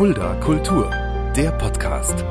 Fulda 0.00 0.34
Kultur, 0.36 0.90
der 1.36 1.50
Podcast. 1.50 2.24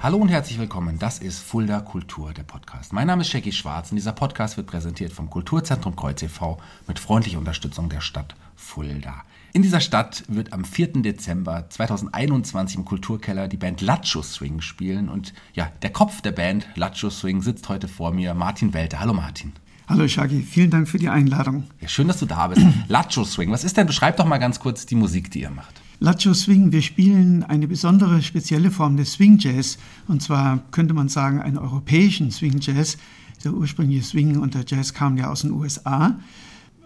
Hallo 0.00 0.18
und 0.18 0.28
herzlich 0.28 0.58
willkommen. 0.58 0.98
Das 0.98 1.20
ist 1.20 1.38
Fulda 1.38 1.80
Kultur, 1.80 2.34
der 2.34 2.42
Podcast. 2.42 2.92
Mein 2.92 3.06
Name 3.06 3.22
ist 3.22 3.32
Jackie 3.32 3.52
Schwarz 3.52 3.90
und 3.90 3.96
dieser 3.96 4.12
Podcast 4.12 4.58
wird 4.58 4.66
präsentiert 4.66 5.14
vom 5.14 5.30
Kulturzentrum 5.30 5.96
Kreuz 5.96 6.20
e.V. 6.20 6.58
mit 6.86 6.98
freundlicher 6.98 7.38
Unterstützung 7.38 7.88
der 7.88 8.02
Stadt 8.02 8.36
Fulda. 8.54 9.22
In 9.54 9.62
dieser 9.62 9.80
Stadt 9.80 10.24
wird 10.28 10.52
am 10.52 10.66
4. 10.66 11.00
Dezember 11.00 11.70
2021 11.70 12.76
im 12.76 12.84
Kulturkeller 12.84 13.48
die 13.48 13.56
Band 13.56 13.80
Lacho 13.80 14.20
Swing 14.20 14.60
spielen 14.60 15.08
und 15.08 15.32
ja, 15.54 15.72
der 15.80 15.90
Kopf 15.90 16.20
der 16.20 16.32
Band 16.32 16.66
Lacho 16.74 17.08
Swing 17.08 17.40
sitzt 17.40 17.70
heute 17.70 17.88
vor 17.88 18.12
mir, 18.12 18.34
Martin 18.34 18.74
Welter. 18.74 19.00
Hallo 19.00 19.14
Martin. 19.14 19.54
Hallo 19.88 20.08
Shaggy, 20.08 20.42
vielen 20.42 20.70
Dank 20.70 20.88
für 20.88 20.98
die 20.98 21.08
Einladung. 21.08 21.62
Ja, 21.80 21.86
schön, 21.86 22.08
dass 22.08 22.18
du 22.18 22.26
da 22.26 22.48
bist. 22.48 22.60
Lacho 22.88 23.24
Swing, 23.24 23.52
was 23.52 23.62
ist 23.62 23.76
denn? 23.76 23.86
Beschreib 23.86 24.16
doch 24.16 24.26
mal 24.26 24.38
ganz 24.38 24.58
kurz 24.58 24.84
die 24.84 24.96
Musik, 24.96 25.30
die 25.30 25.42
ihr 25.42 25.50
macht. 25.50 25.80
Lacho 26.00 26.34
Swing, 26.34 26.72
wir 26.72 26.82
spielen 26.82 27.44
eine 27.44 27.68
besondere, 27.68 28.20
spezielle 28.20 28.72
Form 28.72 28.96
des 28.96 29.12
Swing 29.12 29.38
Jazz. 29.38 29.78
Und 30.08 30.22
zwar 30.22 30.58
könnte 30.72 30.92
man 30.92 31.08
sagen, 31.08 31.40
einen 31.40 31.56
europäischen 31.56 32.32
Swing 32.32 32.58
Jazz. 32.60 32.98
Der 33.44 33.54
ursprüngliche 33.54 34.02
Swing 34.02 34.38
und 34.40 34.54
der 34.54 34.64
Jazz 34.66 34.92
kamen 34.92 35.18
ja 35.18 35.30
aus 35.30 35.42
den 35.42 35.52
USA. 35.52 36.18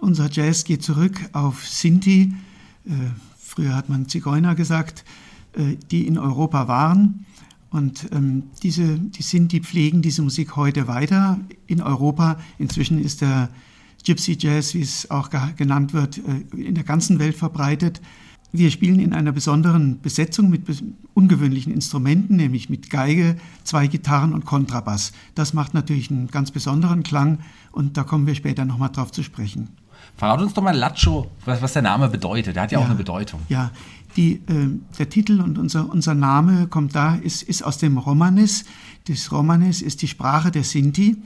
Unser 0.00 0.30
Jazz 0.30 0.64
geht 0.64 0.82
zurück 0.82 1.18
auf 1.32 1.66
Sinti, 1.66 2.34
äh, 2.84 2.90
früher 3.38 3.74
hat 3.74 3.88
man 3.88 4.08
Zigeuner 4.08 4.54
gesagt, 4.54 5.04
äh, 5.54 5.76
die 5.90 6.06
in 6.06 6.18
Europa 6.18 6.68
waren. 6.68 7.24
Und 7.70 8.08
ähm, 8.12 8.44
diese, 8.62 8.98
die 8.98 9.22
Sinti 9.22 9.60
pflegen 9.60 10.02
diese 10.02 10.22
Musik 10.22 10.56
heute 10.56 10.88
weiter 10.88 11.38
in 11.66 11.80
Europa. 11.80 12.38
Inzwischen 12.58 12.98
ist 12.98 13.20
der 13.20 13.48
Gypsy 14.04 14.36
Jazz, 14.38 14.74
wie 14.74 14.82
es 14.82 15.10
auch 15.10 15.30
genannt 15.56 15.92
wird, 15.92 16.18
äh, 16.18 16.56
in 16.56 16.74
der 16.74 16.84
ganzen 16.84 17.18
Welt 17.18 17.36
verbreitet. 17.36 18.00
Wir 18.52 18.72
spielen 18.72 18.98
in 18.98 19.12
einer 19.12 19.30
besonderen 19.30 20.00
Besetzung 20.00 20.50
mit 20.50 20.62
ungewöhnlichen 21.14 21.72
Instrumenten, 21.72 22.34
nämlich 22.34 22.68
mit 22.68 22.90
Geige, 22.90 23.36
zwei 23.62 23.86
Gitarren 23.86 24.32
und 24.32 24.44
Kontrabass. 24.44 25.12
Das 25.36 25.54
macht 25.54 25.72
natürlich 25.72 26.10
einen 26.10 26.26
ganz 26.26 26.50
besonderen 26.50 27.04
Klang 27.04 27.38
und 27.70 27.96
da 27.96 28.02
kommen 28.02 28.26
wir 28.26 28.34
später 28.34 28.64
nochmal 28.64 28.90
drauf 28.90 29.12
zu 29.12 29.22
sprechen. 29.22 29.68
Verrat 30.16 30.40
uns 30.40 30.52
doch 30.54 30.62
mal 30.62 30.76
Lacho, 30.76 31.30
was, 31.44 31.62
was 31.62 31.72
der 31.72 31.82
Name 31.82 32.08
bedeutet. 32.08 32.56
Der 32.56 32.64
hat 32.64 32.72
ja, 32.72 32.78
ja 32.78 32.84
auch 32.84 32.88
eine 32.88 32.98
Bedeutung. 32.98 33.40
Ja, 33.48 33.70
die, 34.16 34.34
äh, 34.34 34.68
der 34.98 35.08
Titel 35.08 35.40
und 35.40 35.58
unser, 35.58 35.88
unser 35.88 36.14
Name 36.14 36.66
kommt 36.66 36.94
da, 36.94 37.14
ist, 37.14 37.42
ist 37.42 37.62
aus 37.62 37.78
dem 37.78 37.96
Romanes. 37.96 38.64
Das 39.08 39.32
Romanes 39.32 39.82
ist 39.82 40.02
die 40.02 40.08
Sprache 40.08 40.50
der 40.50 40.64
Sinti. 40.64 41.16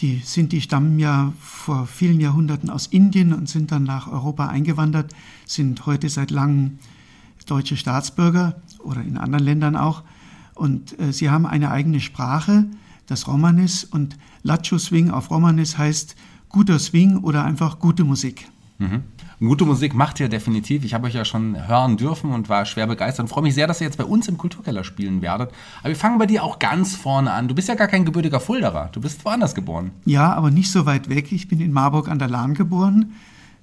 Die 0.00 0.20
Sinti 0.24 0.60
stammen 0.60 0.98
ja 0.98 1.32
vor 1.38 1.86
vielen 1.86 2.20
Jahrhunderten 2.20 2.70
aus 2.70 2.86
Indien 2.88 3.32
und 3.32 3.48
sind 3.48 3.70
dann 3.70 3.84
nach 3.84 4.10
Europa 4.10 4.48
eingewandert, 4.48 5.14
sind 5.46 5.86
heute 5.86 6.08
seit 6.08 6.30
langem 6.30 6.78
deutsche 7.46 7.76
Staatsbürger 7.76 8.56
oder 8.80 9.02
in 9.02 9.16
anderen 9.16 9.44
Ländern 9.44 9.76
auch. 9.76 10.02
Und 10.54 10.98
äh, 10.98 11.12
sie 11.12 11.30
haben 11.30 11.46
eine 11.46 11.70
eigene 11.70 12.00
Sprache, 12.00 12.66
das 13.06 13.28
Romanes. 13.28 13.84
Und 13.84 14.16
Lacho 14.42 14.78
Swing 14.78 15.10
auf 15.10 15.30
Romanes 15.30 15.78
heißt 15.78 16.16
guter 16.54 16.78
Swing 16.78 17.18
oder 17.18 17.44
einfach 17.44 17.80
gute 17.80 18.04
Musik. 18.04 18.46
Mhm. 18.78 19.02
Gute 19.40 19.64
Musik 19.64 19.92
macht 19.92 20.20
ihr 20.20 20.28
definitiv. 20.28 20.84
Ich 20.84 20.94
habe 20.94 21.08
euch 21.08 21.14
ja 21.14 21.24
schon 21.24 21.66
hören 21.66 21.96
dürfen 21.96 22.30
und 22.30 22.48
war 22.48 22.64
schwer 22.64 22.86
begeistert 22.86 23.24
und 23.24 23.28
freue 23.28 23.42
mich 23.42 23.54
sehr, 23.54 23.66
dass 23.66 23.80
ihr 23.80 23.88
jetzt 23.88 23.98
bei 23.98 24.04
uns 24.04 24.28
im 24.28 24.38
Kulturkeller 24.38 24.84
spielen 24.84 25.20
werdet. 25.20 25.50
Aber 25.80 25.88
wir 25.88 25.96
fangen 25.96 26.16
bei 26.16 26.26
dir 26.26 26.44
auch 26.44 26.60
ganz 26.60 26.94
vorne 26.94 27.32
an. 27.32 27.48
Du 27.48 27.56
bist 27.56 27.68
ja 27.68 27.74
gar 27.74 27.88
kein 27.88 28.04
gebürtiger 28.04 28.38
Fulderer. 28.38 28.88
Du 28.92 29.00
bist 29.00 29.24
woanders 29.24 29.56
geboren. 29.56 29.90
Ja, 30.04 30.32
aber 30.32 30.52
nicht 30.52 30.70
so 30.70 30.86
weit 30.86 31.08
weg. 31.08 31.32
Ich 31.32 31.48
bin 31.48 31.60
in 31.60 31.72
Marburg 31.72 32.08
an 32.08 32.20
der 32.20 32.28
Lahn 32.28 32.54
geboren 32.54 33.14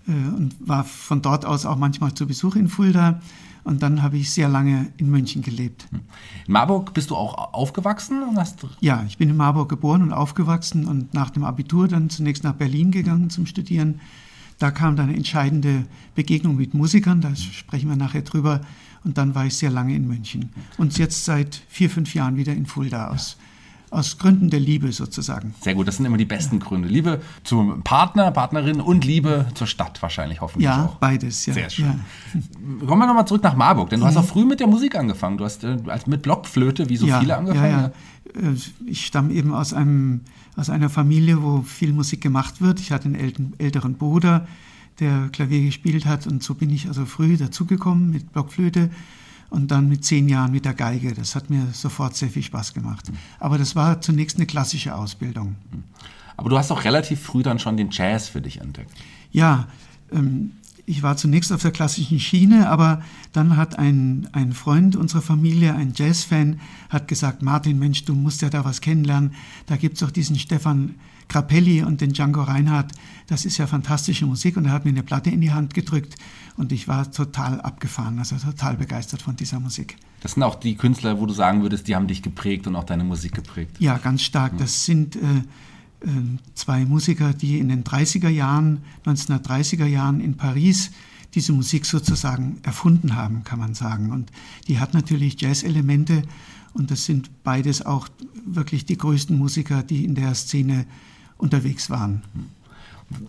und 0.07 0.55
war 0.59 0.83
von 0.83 1.21
dort 1.21 1.45
aus 1.45 1.65
auch 1.65 1.77
manchmal 1.77 2.13
zu 2.13 2.27
Besuch 2.27 2.55
in 2.55 2.67
Fulda. 2.67 3.21
Und 3.63 3.83
dann 3.83 4.01
habe 4.01 4.17
ich 4.17 4.31
sehr 4.31 4.49
lange 4.49 4.91
in 4.97 5.11
München 5.11 5.43
gelebt. 5.43 5.85
Hm. 5.91 5.99
In 6.47 6.53
Marburg 6.53 6.93
bist 6.93 7.11
du 7.11 7.15
auch 7.15 7.53
aufgewachsen? 7.53 8.23
ja, 8.79 9.03
ich 9.07 9.17
bin 9.17 9.29
in 9.29 9.37
Marburg 9.37 9.69
geboren 9.69 10.01
und 10.01 10.13
aufgewachsen 10.13 10.87
und 10.87 11.13
nach 11.13 11.29
dem 11.29 11.43
Abitur 11.43 11.87
dann 11.87 12.09
zunächst 12.09 12.43
nach 12.43 12.53
Berlin 12.53 12.91
gegangen 12.91 13.29
zum 13.29 13.45
Studieren. 13.45 13.99
Da 14.57 14.71
kam 14.71 14.95
dann 14.95 15.09
eine 15.09 15.17
entscheidende 15.17 15.85
Begegnung 16.15 16.55
mit 16.55 16.73
Musikern, 16.73 17.21
da 17.21 17.35
sprechen 17.35 17.89
wir 17.89 17.95
nachher 17.95 18.21
drüber. 18.21 18.61
Und 19.03 19.17
dann 19.17 19.33
war 19.33 19.45
ich 19.45 19.55
sehr 19.55 19.71
lange 19.71 19.95
in 19.95 20.07
München. 20.07 20.49
Und 20.77 20.97
jetzt 20.99 21.25
seit 21.25 21.63
vier, 21.67 21.89
fünf 21.89 22.13
Jahren 22.13 22.37
wieder 22.37 22.53
in 22.53 22.67
Fulda 22.67 23.09
aus 23.09 23.37
aus 23.91 24.17
Gründen 24.17 24.49
der 24.49 24.61
Liebe 24.61 24.91
sozusagen. 24.93 25.53
Sehr 25.59 25.75
gut, 25.75 25.85
das 25.85 25.97
sind 25.97 26.05
immer 26.05 26.17
die 26.17 26.25
besten 26.25 26.59
ja. 26.59 26.65
Gründe. 26.65 26.87
Liebe 26.87 27.21
zum 27.43 27.83
Partner, 27.83 28.31
Partnerin 28.31 28.79
und 28.79 29.03
Liebe 29.03 29.47
zur 29.53 29.67
Stadt 29.67 30.01
wahrscheinlich 30.01 30.39
hoffentlich 30.39 30.65
ja, 30.65 30.85
auch. 30.85 30.95
beides, 30.95 31.45
ja. 31.45 31.53
Sehr 31.53 31.69
schön. 31.69 31.85
Ja. 31.85 32.85
Kommen 32.87 33.01
wir 33.01 33.05
nochmal 33.05 33.27
zurück 33.27 33.43
nach 33.43 33.55
Marburg, 33.55 33.89
denn 33.89 33.99
du 33.99 34.05
hast 34.05 34.15
auch 34.15 34.25
früh 34.25 34.45
mit 34.45 34.61
der 34.61 34.67
Musik 34.67 34.95
angefangen. 34.95 35.37
Du 35.37 35.43
hast 35.43 35.65
äh, 35.65 35.77
mit 36.05 36.21
Blockflöte, 36.21 36.89
wie 36.89 36.95
so 36.95 37.05
ja, 37.05 37.19
viele, 37.19 37.35
angefangen. 37.35 37.71
Ja, 37.71 37.91
ja. 38.41 38.49
Äh, 38.49 38.55
ich 38.85 39.05
stamme 39.05 39.33
eben 39.33 39.53
aus, 39.53 39.73
einem, 39.73 40.21
aus 40.55 40.69
einer 40.69 40.89
Familie, 40.89 41.43
wo 41.43 41.61
viel 41.61 41.91
Musik 41.91 42.21
gemacht 42.21 42.61
wird. 42.61 42.79
Ich 42.79 42.93
hatte 42.93 43.09
einen 43.09 43.53
älteren 43.57 43.95
Bruder, 43.95 44.47
der 45.01 45.27
Klavier 45.33 45.65
gespielt 45.65 46.05
hat 46.05 46.27
und 46.27 46.41
so 46.41 46.55
bin 46.55 46.69
ich 46.69 46.87
also 46.87 47.05
früh 47.05 47.35
dazugekommen 47.35 48.09
mit 48.09 48.31
Blockflöte 48.31 48.89
und 49.51 49.69
dann 49.69 49.89
mit 49.89 50.03
zehn 50.03 50.27
Jahren 50.29 50.51
mit 50.51 50.65
der 50.65 50.73
Geige. 50.73 51.13
Das 51.13 51.35
hat 51.35 51.49
mir 51.49 51.67
sofort 51.73 52.15
sehr 52.15 52.29
viel 52.29 52.41
Spaß 52.41 52.73
gemacht. 52.73 53.11
Aber 53.37 53.57
das 53.57 53.75
war 53.75 54.01
zunächst 54.01 54.37
eine 54.37 54.47
klassische 54.47 54.95
Ausbildung. 54.95 55.57
Aber 56.37 56.49
du 56.49 56.57
hast 56.57 56.71
auch 56.71 56.85
relativ 56.85 57.19
früh 57.19 57.43
dann 57.43 57.59
schon 57.59 57.77
den 57.77 57.89
Jazz 57.91 58.29
für 58.29 58.41
dich 58.41 58.61
entdeckt. 58.61 58.91
Ja, 59.31 59.67
ähm, 60.11 60.53
ich 60.85 61.03
war 61.03 61.17
zunächst 61.17 61.51
auf 61.51 61.61
der 61.61 61.71
klassischen 61.71 62.19
Schiene, 62.19 62.69
aber 62.69 63.01
dann 63.33 63.57
hat 63.57 63.77
ein, 63.77 64.29
ein 64.31 64.53
Freund 64.53 64.95
unserer 64.95 65.21
Familie, 65.21 65.75
ein 65.75 65.93
Jazzfan, 65.95 66.59
hat 66.89 67.07
gesagt, 67.09 67.41
Martin, 67.41 67.77
Mensch, 67.77 68.05
du 68.05 68.15
musst 68.15 68.41
ja 68.41 68.49
da 68.49 68.63
was 68.65 68.81
kennenlernen. 68.81 69.35
Da 69.67 69.75
gibt 69.75 69.95
es 69.95 69.99
doch 69.99 70.11
diesen 70.11 70.39
Stefan 70.39 70.95
Grappelli 71.31 71.81
und 71.81 72.01
den 72.01 72.11
Django 72.11 72.43
Reinhardt. 72.43 72.91
Das 73.27 73.45
ist 73.45 73.57
ja 73.57 73.65
fantastische 73.65 74.25
Musik. 74.25 74.57
Und 74.57 74.65
er 74.65 74.73
hat 74.73 74.83
mir 74.83 74.91
eine 74.91 75.01
Platte 75.01 75.29
in 75.29 75.39
die 75.39 75.51
Hand 75.51 75.73
gedrückt 75.73 76.15
und 76.57 76.73
ich 76.73 76.89
war 76.89 77.09
total 77.09 77.61
abgefahren, 77.61 78.19
also 78.19 78.35
total 78.35 78.75
begeistert 78.75 79.21
von 79.21 79.37
dieser 79.37 79.61
Musik. 79.61 79.95
Das 80.19 80.33
sind 80.33 80.43
auch 80.43 80.55
die 80.55 80.75
Künstler, 80.75 81.19
wo 81.19 81.25
du 81.25 81.33
sagen 81.33 81.61
würdest, 81.61 81.87
die 81.87 81.95
haben 81.95 82.07
dich 82.07 82.21
geprägt 82.21 82.67
und 82.67 82.75
auch 82.75 82.83
deine 82.83 83.05
Musik 83.05 83.33
geprägt. 83.33 83.77
Ja, 83.79 83.97
ganz 83.97 84.23
stark. 84.23 84.57
Das 84.57 84.85
sind 84.85 85.15
äh, 85.15 85.19
äh, 85.19 86.09
zwei 86.53 86.83
Musiker, 86.83 87.33
die 87.33 87.59
in 87.59 87.69
den 87.69 87.85
30er 87.85 88.29
Jahren, 88.29 88.81
1930er 89.05 89.85
Jahren 89.85 90.19
in 90.19 90.35
Paris 90.35 90.91
diese 91.33 91.53
Musik 91.53 91.85
sozusagen 91.85 92.57
erfunden 92.63 93.15
haben, 93.15 93.45
kann 93.45 93.57
man 93.57 93.73
sagen. 93.73 94.11
Und 94.11 94.31
die 94.67 94.79
hat 94.79 94.93
natürlich 94.93 95.39
Jazz-Elemente 95.39 96.23
und 96.73 96.91
das 96.91 97.05
sind 97.05 97.43
beides 97.43 97.85
auch 97.85 98.09
wirklich 98.45 98.85
die 98.85 98.97
größten 98.97 99.37
Musiker, 99.37 99.81
die 99.81 100.03
in 100.03 100.15
der 100.15 100.35
Szene 100.35 100.85
unterwegs 101.41 101.89
waren. 101.89 102.21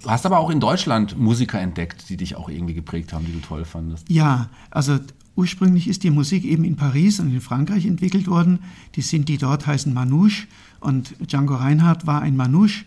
Du 0.00 0.09
hast 0.09 0.27
aber 0.27 0.39
auch 0.39 0.50
in 0.50 0.61
Deutschland 0.61 1.19
Musiker 1.19 1.61
entdeckt, 1.61 2.09
die 2.09 2.17
dich 2.17 2.37
auch 2.37 2.49
irgendwie 2.49 2.75
geprägt 2.75 3.12
haben, 3.12 3.27
die 3.27 3.33
du 3.33 3.41
toll 3.41 3.65
fandest. 3.65 4.09
Ja, 4.09 4.49
also 4.71 4.99
ursprünglich 5.34 5.89
ist 5.89 6.05
die 6.05 6.11
Musik 6.11 6.45
eben 6.45 6.65
in 6.65 6.77
Paris 6.77 7.19
und 7.19 7.33
in 7.33 7.41
Frankreich 7.41 7.87
entwickelt 7.87 8.28
worden. 8.28 8.61
Die 8.95 9.03
sind, 9.03 9.28
die 9.28 9.39
dort 9.39 9.67
heißen 9.67 9.93
Manouche 9.93 10.47
und 10.81 11.15
Django 11.28 11.55
Reinhardt 11.55 12.06
war 12.06 12.22
ein 12.22 12.37
Manouche. 12.37 12.84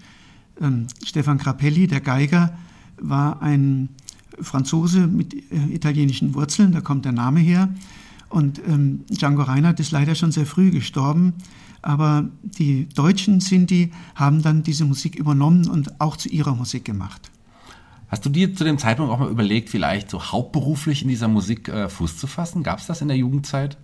Ähm, 0.61 0.87
Stefan 1.03 1.37
Grappelli, 1.37 1.87
der 1.87 2.01
Geiger, 2.01 2.57
war 2.97 3.41
ein 3.41 3.89
Franzose 4.39 5.07
mit 5.07 5.33
äh, 5.33 5.73
italienischen 5.73 6.33
Wurzeln, 6.33 6.71
da 6.71 6.81
kommt 6.81 7.03
der 7.03 7.11
Name 7.11 7.41
her. 7.41 7.73
Und 8.29 8.61
ähm, 8.67 9.03
Django 9.09 9.43
Reinhardt 9.43 9.79
ist 9.79 9.91
leider 9.91 10.15
schon 10.15 10.31
sehr 10.31 10.45
früh 10.45 10.71
gestorben 10.71 11.33
aber 11.85 12.27
die 12.41 12.89
Deutschen 12.89 13.39
sind 13.39 13.69
die, 13.69 13.91
haben 14.15 14.41
dann 14.41 14.63
diese 14.63 14.85
Musik 14.85 15.15
übernommen 15.15 15.69
und 15.69 16.01
auch 16.01 16.17
zu 16.17 16.29
ihrer 16.29 16.55
Musik 16.55 16.83
gemacht. 16.83 17.31
Hast 18.07 18.25
du 18.25 18.29
dir 18.29 18.55
zu 18.55 18.63
dem 18.63 18.77
Zeitpunkt 18.77 19.11
auch 19.11 19.19
mal 19.19 19.29
überlegt, 19.29 19.69
vielleicht 19.69 20.09
so 20.09 20.23
hauptberuflich 20.23 21.03
in 21.03 21.09
dieser 21.09 21.27
Musik 21.27 21.69
äh, 21.69 21.89
Fuß 21.89 22.17
zu 22.17 22.27
fassen? 22.27 22.63
Gab 22.63 22.79
es 22.79 22.87
das 22.87 23.01
in 23.01 23.07
der 23.07 23.17
Jugendzeit? 23.17 23.77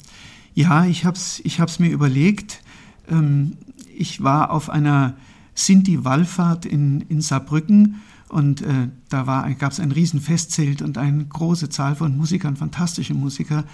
Ja, 0.54 0.86
ich 0.86 1.06
habe 1.06 1.16
es 1.16 1.42
ich 1.44 1.60
hab's 1.60 1.80
mir 1.80 1.90
überlegt. 1.90 2.62
Ähm, 3.10 3.58
ich 3.96 4.24
war 4.24 4.52
auf 4.52 4.70
einer 4.70 5.16
Sinti-Wallfahrt 5.54 6.66
in, 6.66 7.02
in 7.02 7.22
Saarbrücken 7.22 8.02
und 8.32 8.62
äh, 8.62 8.88
da 9.10 9.24
gab 9.60 9.74
es 9.74 9.80
ein 9.82 9.92
Riesenfestzelt 9.92 10.82
und 10.82 10.98
eine 10.98 11.26
große 11.26 11.68
Zahl 11.68 11.98
von 11.98 12.16
Musikern, 12.16 12.56
fantastische 12.56 13.14
Musiker. 13.14 13.66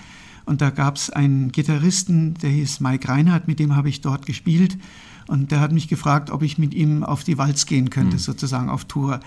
Und 0.45 0.61
da 0.61 0.71
gab 0.71 0.95
es 0.95 1.11
einen 1.11 1.51
Gitarristen, 1.51 2.33
der 2.35 2.49
hieß 2.49 2.79
Mike 2.79 3.07
Reinhardt, 3.07 3.47
mit 3.47 3.59
dem 3.59 3.75
habe 3.75 3.89
ich 3.89 4.01
dort 4.01 4.25
gespielt. 4.25 4.79
Und 5.27 5.51
der 5.51 5.59
hat 5.59 5.73
mich 5.73 5.87
gefragt, 5.87 6.31
ob 6.31 6.41
ich 6.41 6.57
mit 6.57 6.73
ihm 6.73 7.03
auf 7.03 7.23
die 7.23 7.37
Walz 7.37 7.67
gehen 7.67 7.91
könnte, 7.91 8.15
mhm. 8.15 8.19
sozusagen 8.19 8.69
auf 8.69 8.85
Tour. 8.85 9.19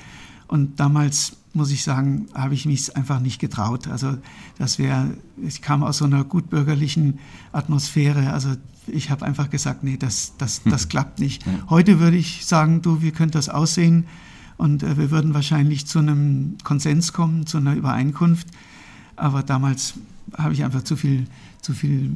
Und 0.49 0.81
damals, 0.81 1.37
muss 1.53 1.71
ich 1.71 1.85
sagen, 1.85 2.27
habe 2.35 2.55
ich 2.55 2.67
mich 2.67 2.97
einfach 2.97 3.21
nicht 3.21 3.41
getraut. 3.41 3.87
Also 3.87 4.17
das 4.59 4.81
wäre, 4.81 5.15
ich 5.41 5.63
kam 5.63 5.85
aus 5.85 5.99
so 5.99 6.07
einer 6.07 6.25
gutbürgerlichen 6.25 7.21
Atmosphäre. 7.53 8.33
Also 8.33 8.57
ich 8.89 9.11
habe 9.11 9.25
einfach 9.25 9.49
gesagt, 9.49 9.85
nee, 9.85 9.97
das, 9.97 10.33
das, 10.39 10.63
das 10.65 10.89
klappt 10.89 11.21
nicht. 11.21 11.45
Heute 11.69 12.01
würde 12.01 12.17
ich 12.17 12.47
sagen, 12.47 12.83
du, 12.83 13.01
wie 13.01 13.13
könnte 13.13 13.39
das 13.39 13.49
aussehen? 13.49 14.07
Und 14.61 14.83
äh, 14.83 14.99
wir 14.99 15.11
würden 15.11 15.33
wahrscheinlich 15.33 15.87
zu 15.87 15.99
einem 15.99 16.59
Konsens 16.63 17.13
kommen, 17.13 17.47
zu 17.47 17.57
einer 17.57 17.75
Übereinkunft. 17.75 18.47
Aber 19.17 19.43
damals 19.43 19.95
habe 20.37 20.53
ich 20.53 20.65
einfach 20.65 20.85
zu 20.85 20.97
viel, 20.97 21.27
zu 21.63 21.73
viel 21.73 22.13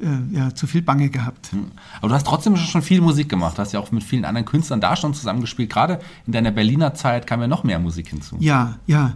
äh, 0.00 0.36
ja, 0.36 0.54
zu 0.54 0.68
viel 0.68 0.82
Bange 0.82 1.10
gehabt. 1.10 1.50
Hm. 1.50 1.72
Aber 1.98 2.08
du 2.08 2.14
hast 2.14 2.24
trotzdem 2.26 2.56
schon 2.56 2.82
viel 2.82 3.00
Musik 3.00 3.28
gemacht. 3.28 3.58
Du 3.58 3.62
hast 3.62 3.72
ja 3.72 3.80
auch 3.80 3.90
mit 3.90 4.04
vielen 4.04 4.24
anderen 4.24 4.46
Künstlern 4.46 4.80
da 4.80 4.94
schon 4.94 5.12
zusammengespielt. 5.12 5.70
Gerade 5.70 5.98
in 6.24 6.32
deiner 6.32 6.52
Berliner 6.52 6.94
Zeit 6.94 7.26
kam 7.26 7.40
ja 7.40 7.48
noch 7.48 7.64
mehr 7.64 7.80
Musik 7.80 8.08
hinzu. 8.08 8.36
Ja, 8.38 8.78
ja. 8.86 9.14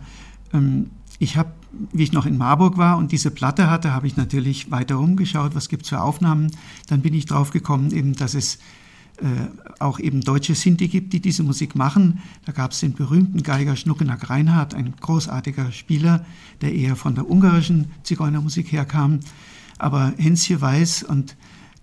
Ähm, 0.52 0.90
ich 1.20 1.36
habe, 1.36 1.52
wie 1.92 2.02
ich 2.02 2.12
noch 2.12 2.26
in 2.26 2.36
Marburg 2.36 2.78
war 2.78 2.98
und 2.98 3.12
diese 3.12 3.30
Platte 3.30 3.70
hatte, 3.70 3.92
habe 3.92 4.08
ich 4.08 4.16
natürlich 4.16 4.72
weiter 4.72 4.98
umgeschaut, 4.98 5.54
was 5.54 5.68
gibt 5.68 5.84
es 5.84 5.90
für 5.90 6.00
Aufnahmen. 6.00 6.50
Dann 6.88 7.00
bin 7.00 7.14
ich 7.14 7.26
drauf 7.26 7.52
gekommen, 7.52 7.92
eben, 7.92 8.14
dass 8.14 8.34
es 8.34 8.58
auch 9.78 9.98
eben 9.98 10.20
deutsche 10.20 10.54
Sinti 10.54 10.88
gibt, 10.88 11.12
die 11.12 11.20
diese 11.20 11.42
Musik 11.42 11.74
machen. 11.74 12.20
Da 12.44 12.52
gab 12.52 12.72
es 12.72 12.80
den 12.80 12.94
berühmten 12.94 13.42
Geiger 13.42 13.76
Schnuckenack 13.76 14.30
Reinhardt, 14.30 14.74
ein 14.74 14.94
großartiger 15.00 15.72
Spieler, 15.72 16.24
der 16.60 16.74
eher 16.74 16.96
von 16.96 17.14
der 17.14 17.28
ungarischen 17.28 17.90
Zigeunermusik 18.02 18.72
herkam. 18.72 19.20
Aber 19.78 20.12
Hänschen 20.16 20.60
Weiß 20.60 21.02
und 21.02 21.36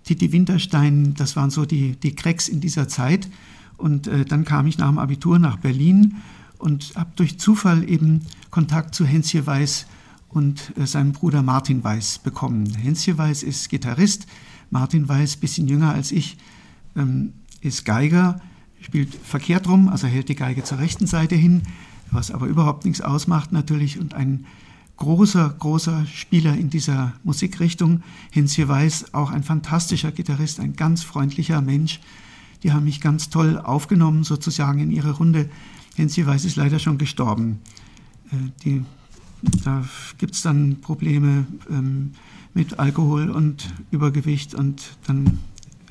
Titi 0.04 0.32
Winterstein, 0.32 1.14
das 1.14 1.36
waren 1.36 1.50
so 1.50 1.64
die, 1.64 1.96
die 1.96 2.14
Cracks 2.14 2.48
in 2.48 2.60
dieser 2.60 2.88
Zeit. 2.88 3.28
Und 3.76 4.06
äh, 4.06 4.24
dann 4.24 4.44
kam 4.44 4.66
ich 4.66 4.78
nach 4.78 4.88
dem 4.88 4.98
Abitur 4.98 5.38
nach 5.38 5.56
Berlin 5.56 6.16
und 6.58 6.92
habe 6.94 7.10
durch 7.16 7.38
Zufall 7.38 7.88
eben 7.88 8.22
Kontakt 8.50 8.94
zu 8.94 9.04
Hänschen 9.06 9.46
Weiß 9.46 9.86
und 10.28 10.72
äh, 10.76 10.86
seinem 10.86 11.12
Bruder 11.12 11.42
Martin 11.42 11.82
Weiß 11.82 12.18
bekommen. 12.18 12.74
Hänschen 12.74 13.18
Weiß 13.18 13.42
ist 13.42 13.68
Gitarrist, 13.68 14.26
Martin 14.70 15.08
Weiß, 15.08 15.36
bisschen 15.36 15.68
jünger 15.68 15.92
als 15.92 16.12
ich, 16.12 16.36
ähm, 16.96 17.32
ist 17.60 17.84
Geiger, 17.84 18.40
spielt 18.80 19.14
verkehrt 19.14 19.68
rum, 19.68 19.88
also 19.88 20.06
hält 20.06 20.28
die 20.28 20.34
Geige 20.34 20.64
zur 20.64 20.78
rechten 20.78 21.06
Seite 21.06 21.34
hin, 21.34 21.62
was 22.10 22.30
aber 22.30 22.46
überhaupt 22.46 22.84
nichts 22.84 23.00
ausmacht 23.00 23.52
natürlich 23.52 23.98
und 23.98 24.14
ein 24.14 24.46
großer, 24.96 25.56
großer 25.58 26.06
Spieler 26.06 26.56
in 26.56 26.70
dieser 26.70 27.14
Musikrichtung. 27.24 28.02
Hensje 28.30 28.68
Weiß, 28.68 29.14
auch 29.14 29.30
ein 29.30 29.42
fantastischer 29.42 30.12
Gitarrist, 30.12 30.60
ein 30.60 30.76
ganz 30.76 31.02
freundlicher 31.02 31.60
Mensch. 31.60 32.00
Die 32.62 32.72
haben 32.72 32.84
mich 32.84 33.00
ganz 33.00 33.30
toll 33.30 33.58
aufgenommen, 33.58 34.24
sozusagen 34.24 34.78
in 34.80 34.90
ihre 34.90 35.12
Runde. 35.12 35.48
Hensje 35.96 36.26
Weiß 36.26 36.44
ist 36.44 36.56
leider 36.56 36.78
schon 36.78 36.98
gestorben. 36.98 37.60
Äh, 38.30 38.36
die, 38.62 38.84
da 39.64 39.84
gibt 40.18 40.34
es 40.34 40.42
dann 40.42 40.80
Probleme 40.82 41.46
ähm, 41.70 42.12
mit 42.52 42.78
Alkohol 42.78 43.30
und 43.30 43.72
Übergewicht 43.90 44.54
und 44.54 44.98
dann 45.06 45.38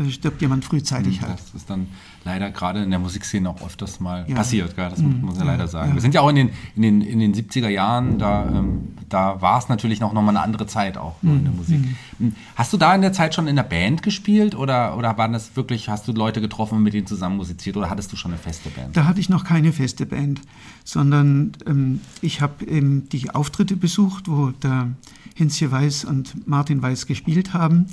stirbt 0.09 0.41
jemand 0.41 0.65
frühzeitig 0.65 1.21
hm, 1.21 1.27
halt. 1.27 1.39
Das 1.39 1.53
ist 1.53 1.69
dann 1.69 1.87
leider 2.23 2.51
gerade 2.51 2.83
in 2.83 2.89
der 2.89 2.99
Musikszene 2.99 3.49
auch 3.49 3.61
öfters 3.61 3.99
mal 3.99 4.25
ja. 4.27 4.35
passiert, 4.35 4.75
gell? 4.75 4.89
das 4.89 4.99
mhm. 4.99 5.21
muss 5.21 5.35
man 5.37 5.45
ja 5.47 5.51
leider 5.51 5.67
sagen. 5.67 5.89
Ja. 5.89 5.95
Wir 5.95 6.01
sind 6.01 6.13
ja 6.13 6.21
auch 6.21 6.29
in 6.29 6.35
den, 6.35 6.49
in 6.75 6.81
den, 6.81 7.01
in 7.01 7.19
den 7.19 7.33
70er 7.33 7.69
Jahren, 7.69 8.19
da, 8.19 8.45
ähm, 8.45 8.89
da 9.09 9.41
war 9.41 9.59
es 9.59 9.69
natürlich 9.69 9.99
noch, 9.99 10.13
noch 10.13 10.21
mal 10.21 10.29
eine 10.29 10.41
andere 10.41 10.67
Zeit 10.67 10.97
auch 10.97 11.15
so 11.21 11.29
in 11.29 11.43
der 11.43 11.51
Mhm. 11.51 11.57
Musik. 11.57 11.79
Hm, 12.19 12.35
Hast 12.55 12.73
du 12.73 12.77
da 12.77 12.93
in 12.95 13.01
der 13.01 13.13
Zeit 13.13 13.35
schon 13.35 13.47
in 13.47 13.55
der 13.55 13.63
Band 13.63 14.03
gespielt 14.03 14.55
oder, 14.55 14.97
oder 14.97 15.17
waren 15.17 15.33
das 15.33 15.55
wirklich, 15.55 15.89
hast 15.89 16.07
du 16.07 16.11
Leute 16.11 16.41
getroffen 16.41 16.75
und 16.75 16.83
mit 16.83 16.93
denen 16.93 17.07
zusammen 17.07 17.37
musiziert 17.37 17.77
oder 17.77 17.89
hattest 17.89 18.11
du 18.11 18.15
schon 18.15 18.31
eine 18.31 18.39
feste 18.39 18.69
Band? 18.69 18.95
Da 18.95 19.05
hatte 19.05 19.19
ich 19.19 19.29
noch 19.29 19.43
keine 19.43 19.73
feste 19.73 20.05
Band, 20.05 20.41
sondern 20.83 21.53
ähm, 21.65 22.01
ich 22.21 22.41
habe 22.41 22.65
die 22.65 23.29
Auftritte 23.31 23.75
besucht, 23.75 24.27
wo 24.27 24.51
der 24.51 24.89
Hensje 25.35 25.71
Weiß 25.71 26.05
und 26.05 26.47
Martin 26.47 26.81
Weiß 26.81 27.05
gespielt 27.05 27.53
haben. 27.53 27.87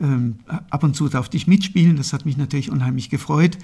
Ähm, 0.00 0.36
ab 0.46 0.82
und 0.82 0.96
zu 0.96 1.08
durfte 1.08 1.36
ich 1.36 1.46
mitspielen, 1.46 1.96
das 1.96 2.12
hat 2.12 2.24
mich 2.24 2.36
natürlich 2.36 2.70
unheimlich 2.70 3.10
gefreut. 3.10 3.58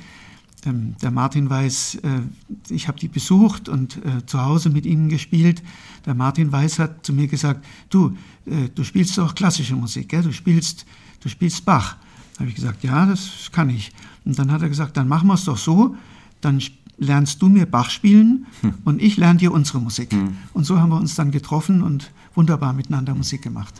Ähm, 0.64 0.96
der 1.00 1.10
Martin 1.10 1.48
Weiß, 1.48 1.96
äh, 1.96 2.20
ich 2.68 2.88
habe 2.88 2.98
die 2.98 3.08
besucht 3.08 3.68
und 3.68 4.04
äh, 4.04 4.24
zu 4.26 4.42
Hause 4.42 4.70
mit 4.70 4.86
ihnen 4.86 5.08
gespielt. 5.08 5.62
Der 6.04 6.14
Martin 6.14 6.52
Weiß 6.52 6.78
hat 6.78 7.06
zu 7.06 7.12
mir 7.12 7.28
gesagt, 7.28 7.64
du, 7.90 8.16
äh, 8.46 8.68
du 8.74 8.84
spielst 8.84 9.16
doch 9.18 9.34
klassische 9.34 9.76
Musik, 9.76 10.08
gell? 10.08 10.22
Du, 10.22 10.32
spielst, 10.32 10.86
du 11.20 11.28
spielst 11.28 11.64
Bach. 11.64 11.96
Da 12.34 12.40
habe 12.40 12.50
ich 12.50 12.56
gesagt, 12.56 12.84
ja, 12.84 13.06
das 13.06 13.50
kann 13.52 13.70
ich. 13.70 13.92
Und 14.24 14.38
dann 14.38 14.50
hat 14.50 14.62
er 14.62 14.68
gesagt, 14.68 14.96
dann 14.96 15.08
machen 15.08 15.28
wir 15.28 15.34
es 15.34 15.44
doch 15.44 15.58
so, 15.58 15.96
dann 16.40 16.60
lernst 16.98 17.40
du 17.42 17.48
mir 17.48 17.66
Bach 17.66 17.90
spielen 17.90 18.46
hm. 18.62 18.74
und 18.84 19.02
ich 19.02 19.16
lerne 19.16 19.38
dir 19.38 19.52
unsere 19.52 19.80
Musik. 19.80 20.12
Hm. 20.12 20.36
Und 20.52 20.64
so 20.64 20.80
haben 20.80 20.90
wir 20.90 20.96
uns 20.96 21.14
dann 21.14 21.30
getroffen 21.30 21.82
und 21.82 22.10
wunderbar 22.34 22.72
miteinander 22.72 23.14
Musik 23.14 23.42
gemacht. 23.42 23.74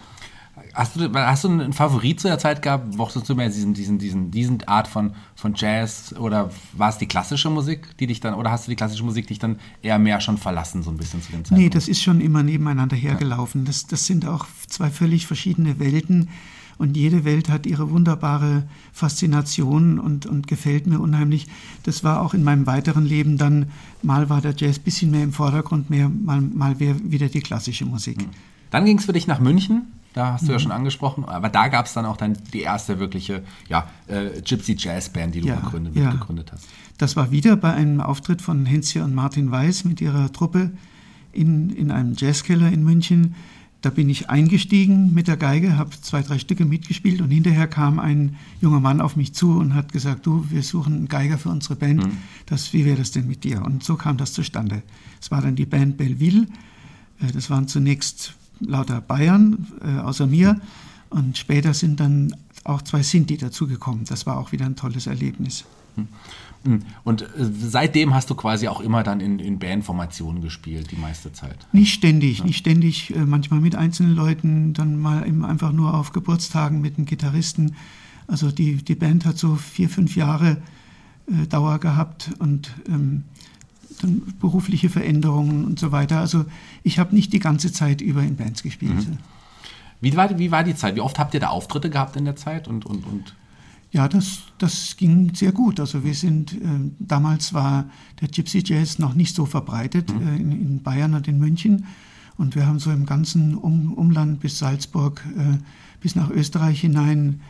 Hast 0.77 0.95
du, 0.95 1.11
hast 1.15 1.43
du 1.43 1.49
einen 1.49 1.73
Favorit 1.73 2.21
zu 2.21 2.29
der 2.29 2.39
Zeit 2.39 2.61
gehabt? 2.61 2.95
Mochtest 2.97 3.27
du 3.31 3.35
mehr 3.35 3.49
diesen, 3.49 3.73
diesen, 3.73 3.99
diesen, 3.99 4.31
diesen 4.31 4.69
Art 4.69 4.87
von, 4.87 5.15
von 5.35 5.55
Jazz 5.57 6.15
oder 6.19 6.51
war 6.75 6.91
es 6.91 6.99
die 6.99 7.07
klassische 7.07 7.49
Musik, 7.49 7.97
die 7.97 8.07
dich 8.07 8.21
dann, 8.21 8.35
oder 8.35 8.51
hast 8.51 8.67
du 8.67 8.71
die 8.71 8.77
klassische 8.77 9.03
Musik 9.03 9.27
dich 9.27 9.39
dann 9.39 9.59
eher 9.81 9.99
mehr 9.99 10.21
schon 10.21 10.37
verlassen, 10.37 10.83
so 10.83 10.91
ein 10.91 10.99
bisschen 10.99 11.23
zu 11.23 11.33
dem 11.33 11.47
Zeitpunkt? 11.47 11.63
Nee, 11.63 11.71
das 11.71 11.89
ist 11.89 12.03
schon 12.03 12.21
immer 12.21 12.43
nebeneinander 12.43 12.95
hergelaufen. 12.95 13.63
Ja. 13.63 13.69
Das, 13.69 13.87
das 13.87 14.05
sind 14.05 14.27
auch 14.27 14.45
zwei 14.69 14.91
völlig 14.91 15.27
verschiedene 15.27 15.79
Welten 15.79 16.29
und 16.77 16.95
jede 16.95 17.25
Welt 17.25 17.49
hat 17.49 17.65
ihre 17.65 17.91
wunderbare 17.91 18.65
Faszination 18.93 19.99
und, 19.99 20.27
und 20.27 20.47
gefällt 20.47 20.87
mir 20.87 21.01
unheimlich. 21.01 21.47
Das 21.85 22.05
war 22.05 22.21
auch 22.21 22.35
in 22.35 22.45
meinem 22.45 22.67
weiteren 22.67 23.07
Leben 23.07 23.39
dann, 23.39 23.71
mal 24.03 24.29
war 24.29 24.43
der 24.43 24.55
Jazz 24.55 24.79
ein 24.79 24.83
bisschen 24.83 25.11
mehr 25.11 25.23
im 25.23 25.33
Vordergrund, 25.33 25.89
mehr, 25.89 26.11
mal, 26.11 26.43
mal 26.43 26.79
wieder 26.79 27.29
die 27.29 27.41
klassische 27.41 27.87
Musik. 27.87 28.21
Hm. 28.21 28.29
Dann 28.71 28.85
ging 28.85 28.99
es 28.99 29.07
für 29.07 29.15
dich 29.15 29.27
nach 29.27 29.41
München. 29.41 29.87
Da 30.17 30.33
hast 30.33 30.45
du 30.45 30.47
mhm. 30.47 30.53
ja 30.53 30.59
schon 30.61 30.73
angesprochen, 30.73 31.27
aber 31.27 31.51
da 31.51 31.69
gab 31.69 31.85
es 31.85 31.93
dann 31.93 32.07
auch 32.07 32.17
dann 32.17 32.39
die 32.55 32.63
erste 32.63 32.99
wirkliche 32.99 33.43
ja, 33.69 33.87
äh, 34.07 34.41
Gypsy 34.41 34.75
Jazz 34.75 35.11
Band, 35.11 35.35
die 35.35 35.43
du 35.43 35.49
ja, 35.49 35.57
gegründet, 35.57 35.95
ja. 35.95 36.11
gegründet 36.11 36.53
hast. 36.53 36.67
Das 36.97 37.17
war 37.17 37.33
wieder 37.33 37.55
bei 37.55 37.75
einem 37.75 38.01
Auftritt 38.01 38.41
von 38.41 38.65
Hensje 38.65 39.05
und 39.05 39.15
Martin 39.15 39.51
Weiß 39.51 39.85
mit 39.85 40.01
ihrer 40.01 40.33
Truppe 40.33 40.71
in, 41.33 41.69
in 41.69 41.91
einem 41.91 42.15
Jazzkeller 42.17 42.73
in 42.73 42.83
München. 42.83 43.35
Da 43.83 43.91
bin 43.91 44.09
ich 44.09 44.31
eingestiegen 44.31 45.13
mit 45.13 45.29
der 45.29 45.37
Geige, 45.37 45.77
habe 45.77 45.91
zwei, 46.01 46.23
drei 46.23 46.39
Stücke 46.39 46.65
mitgespielt 46.65 47.21
und 47.21 47.31
hinterher 47.31 47.67
kam 47.67 47.99
ein 47.99 48.37
junger 48.63 48.81
Mann 48.81 49.03
auf 49.03 49.17
mich 49.17 49.35
zu 49.35 49.59
und 49.59 49.75
hat 49.75 49.93
gesagt, 49.93 50.25
du, 50.25 50.47
wir 50.49 50.63
suchen 50.63 50.95
einen 50.95 51.09
Geiger 51.09 51.37
für 51.37 51.51
unsere 51.51 51.77
Band, 51.77 52.07
mhm. 52.07 52.17
das, 52.47 52.73
wie 52.73 52.87
wäre 52.87 52.97
das 52.97 53.11
denn 53.11 53.29
mit 53.29 53.45
dir? 53.45 53.63
Und 53.63 53.85
so 53.85 53.97
kam 53.97 54.17
das 54.17 54.33
zustande. 54.33 54.83
Es 55.21 55.31
war 55.31 55.43
dann 55.43 55.57
die 55.57 55.67
Band 55.67 55.99
Belleville, 55.99 56.47
das 57.35 57.51
waren 57.51 57.69
zunächst 57.69 58.35
lauter 58.61 59.01
Bayern 59.01 59.67
äh, 59.83 60.01
außer 60.01 60.27
mir 60.27 60.61
und 61.11 61.39
später 61.39 61.75
sind 61.75 62.01
dann 62.01 62.35
auch 62.65 62.83
zwei 62.83 63.03
Sinti 63.03 63.37
dazugekommen. 63.37 64.05
Das 64.05 64.27
war 64.27 64.39
auch 64.39 64.53
wieder 64.53 64.67
ein 64.67 64.77
tolles 64.77 65.07
Erlebnis. 65.07 65.65
Und 67.05 67.23
äh, 67.23 67.27
seitdem 67.37 68.15
hast 68.15 68.29
du 68.31 68.35
quasi 68.35 68.69
auch 68.69 68.81
immer 68.81 69.03
dann 69.03 69.21
in, 69.21 69.39
in 69.39 69.59
Bandformationen 69.59 70.43
gespielt, 70.43 70.91
die 70.91 70.97
meiste 70.97 71.33
Zeit? 71.33 71.57
Nicht 71.73 71.95
ständig, 71.95 72.39
ja. 72.39 72.45
nicht 72.45 72.59
ständig, 72.59 73.15
äh, 73.15 73.25
manchmal 73.25 73.61
mit 73.61 73.77
einzelnen 73.77 74.15
Leuten, 74.15 74.73
dann 74.73 74.99
mal 74.99 75.27
eben 75.27 75.45
einfach 75.45 75.73
nur 75.73 75.95
auf 75.95 76.13
Geburtstagen 76.13 76.81
mit 76.81 76.97
einem 76.97 77.07
Gitarristen. 77.07 77.77
Also 78.27 78.51
die, 78.51 78.77
die 78.77 78.95
Band 78.95 79.25
hat 79.25 79.39
so 79.39 79.55
vier, 79.55 79.89
fünf 79.89 80.17
Jahre 80.17 80.57
äh, 81.29 81.47
Dauer 81.47 81.79
gehabt 81.79 82.31
und 82.39 82.71
ähm, 82.89 83.25
dann 83.97 84.23
berufliche 84.41 84.89
Veränderungen 84.89 85.65
und 85.65 85.79
so 85.79 85.93
weiter. 85.93 86.21
Also 86.21 86.45
ich 86.83 86.99
habe 86.99 87.15
nicht 87.15 87.33
die 87.33 87.39
ganze 87.39 87.73
Zeit 87.73 88.01
über 88.01 88.23
in 88.23 88.37
Bands 88.37 88.63
gespielt. 88.63 89.09
Mhm. 89.09 89.19
Wie, 90.01 90.17
war, 90.17 90.39
wie 90.39 90.51
war 90.51 90.65
die 90.65 90.75
Zeit? 90.75 90.97
Wie 90.97 91.01
oft 91.01 91.19
habt 91.19 91.35
ihr 91.35 91.41
da 91.41 91.49
Auftritte 91.49 91.91
gehabt 91.91 92.17
in 92.17 92.25
der 92.25 92.37
Zeit? 92.37 92.69
Und, 92.69 92.87
und, 92.87 93.07
und? 93.07 93.35
Ja, 93.93 94.09
das, 94.09 94.41
das 94.59 94.97
ging 94.97 95.35
sehr 95.35 95.53
gut. 95.53 95.81
Also 95.81 96.05
wir 96.05 96.15
sind, 96.15 96.53
äh, 96.53 96.59
damals 96.99 97.55
war 97.55 97.89
der 98.21 98.29
Gypsy 98.29 98.63
Jazz 98.65 98.99
noch 98.99 99.15
nicht 99.15 99.35
so 99.35 99.47
verbreitet 99.47 100.13
mhm. 100.13 100.29
äh, 100.29 100.37
in, 100.37 100.53
in, 100.53 100.83
Bayern 100.83 101.15
und 101.15 101.29
in 101.29 101.39
München. 101.39 101.87
Und 102.37 102.55
wir 102.55 102.67
haben 102.67 102.79
so 102.79 102.91
im 102.91 103.07
ganzen 103.07 103.55
um, 103.55 103.95
Umland 103.95 104.41
bis 104.41 104.59
Salzburg, 104.59 105.25
äh, 105.37 105.59
bis 106.01 106.15
nach 106.15 106.31
Österreich 106.31 106.83
hinein, 106.83 107.41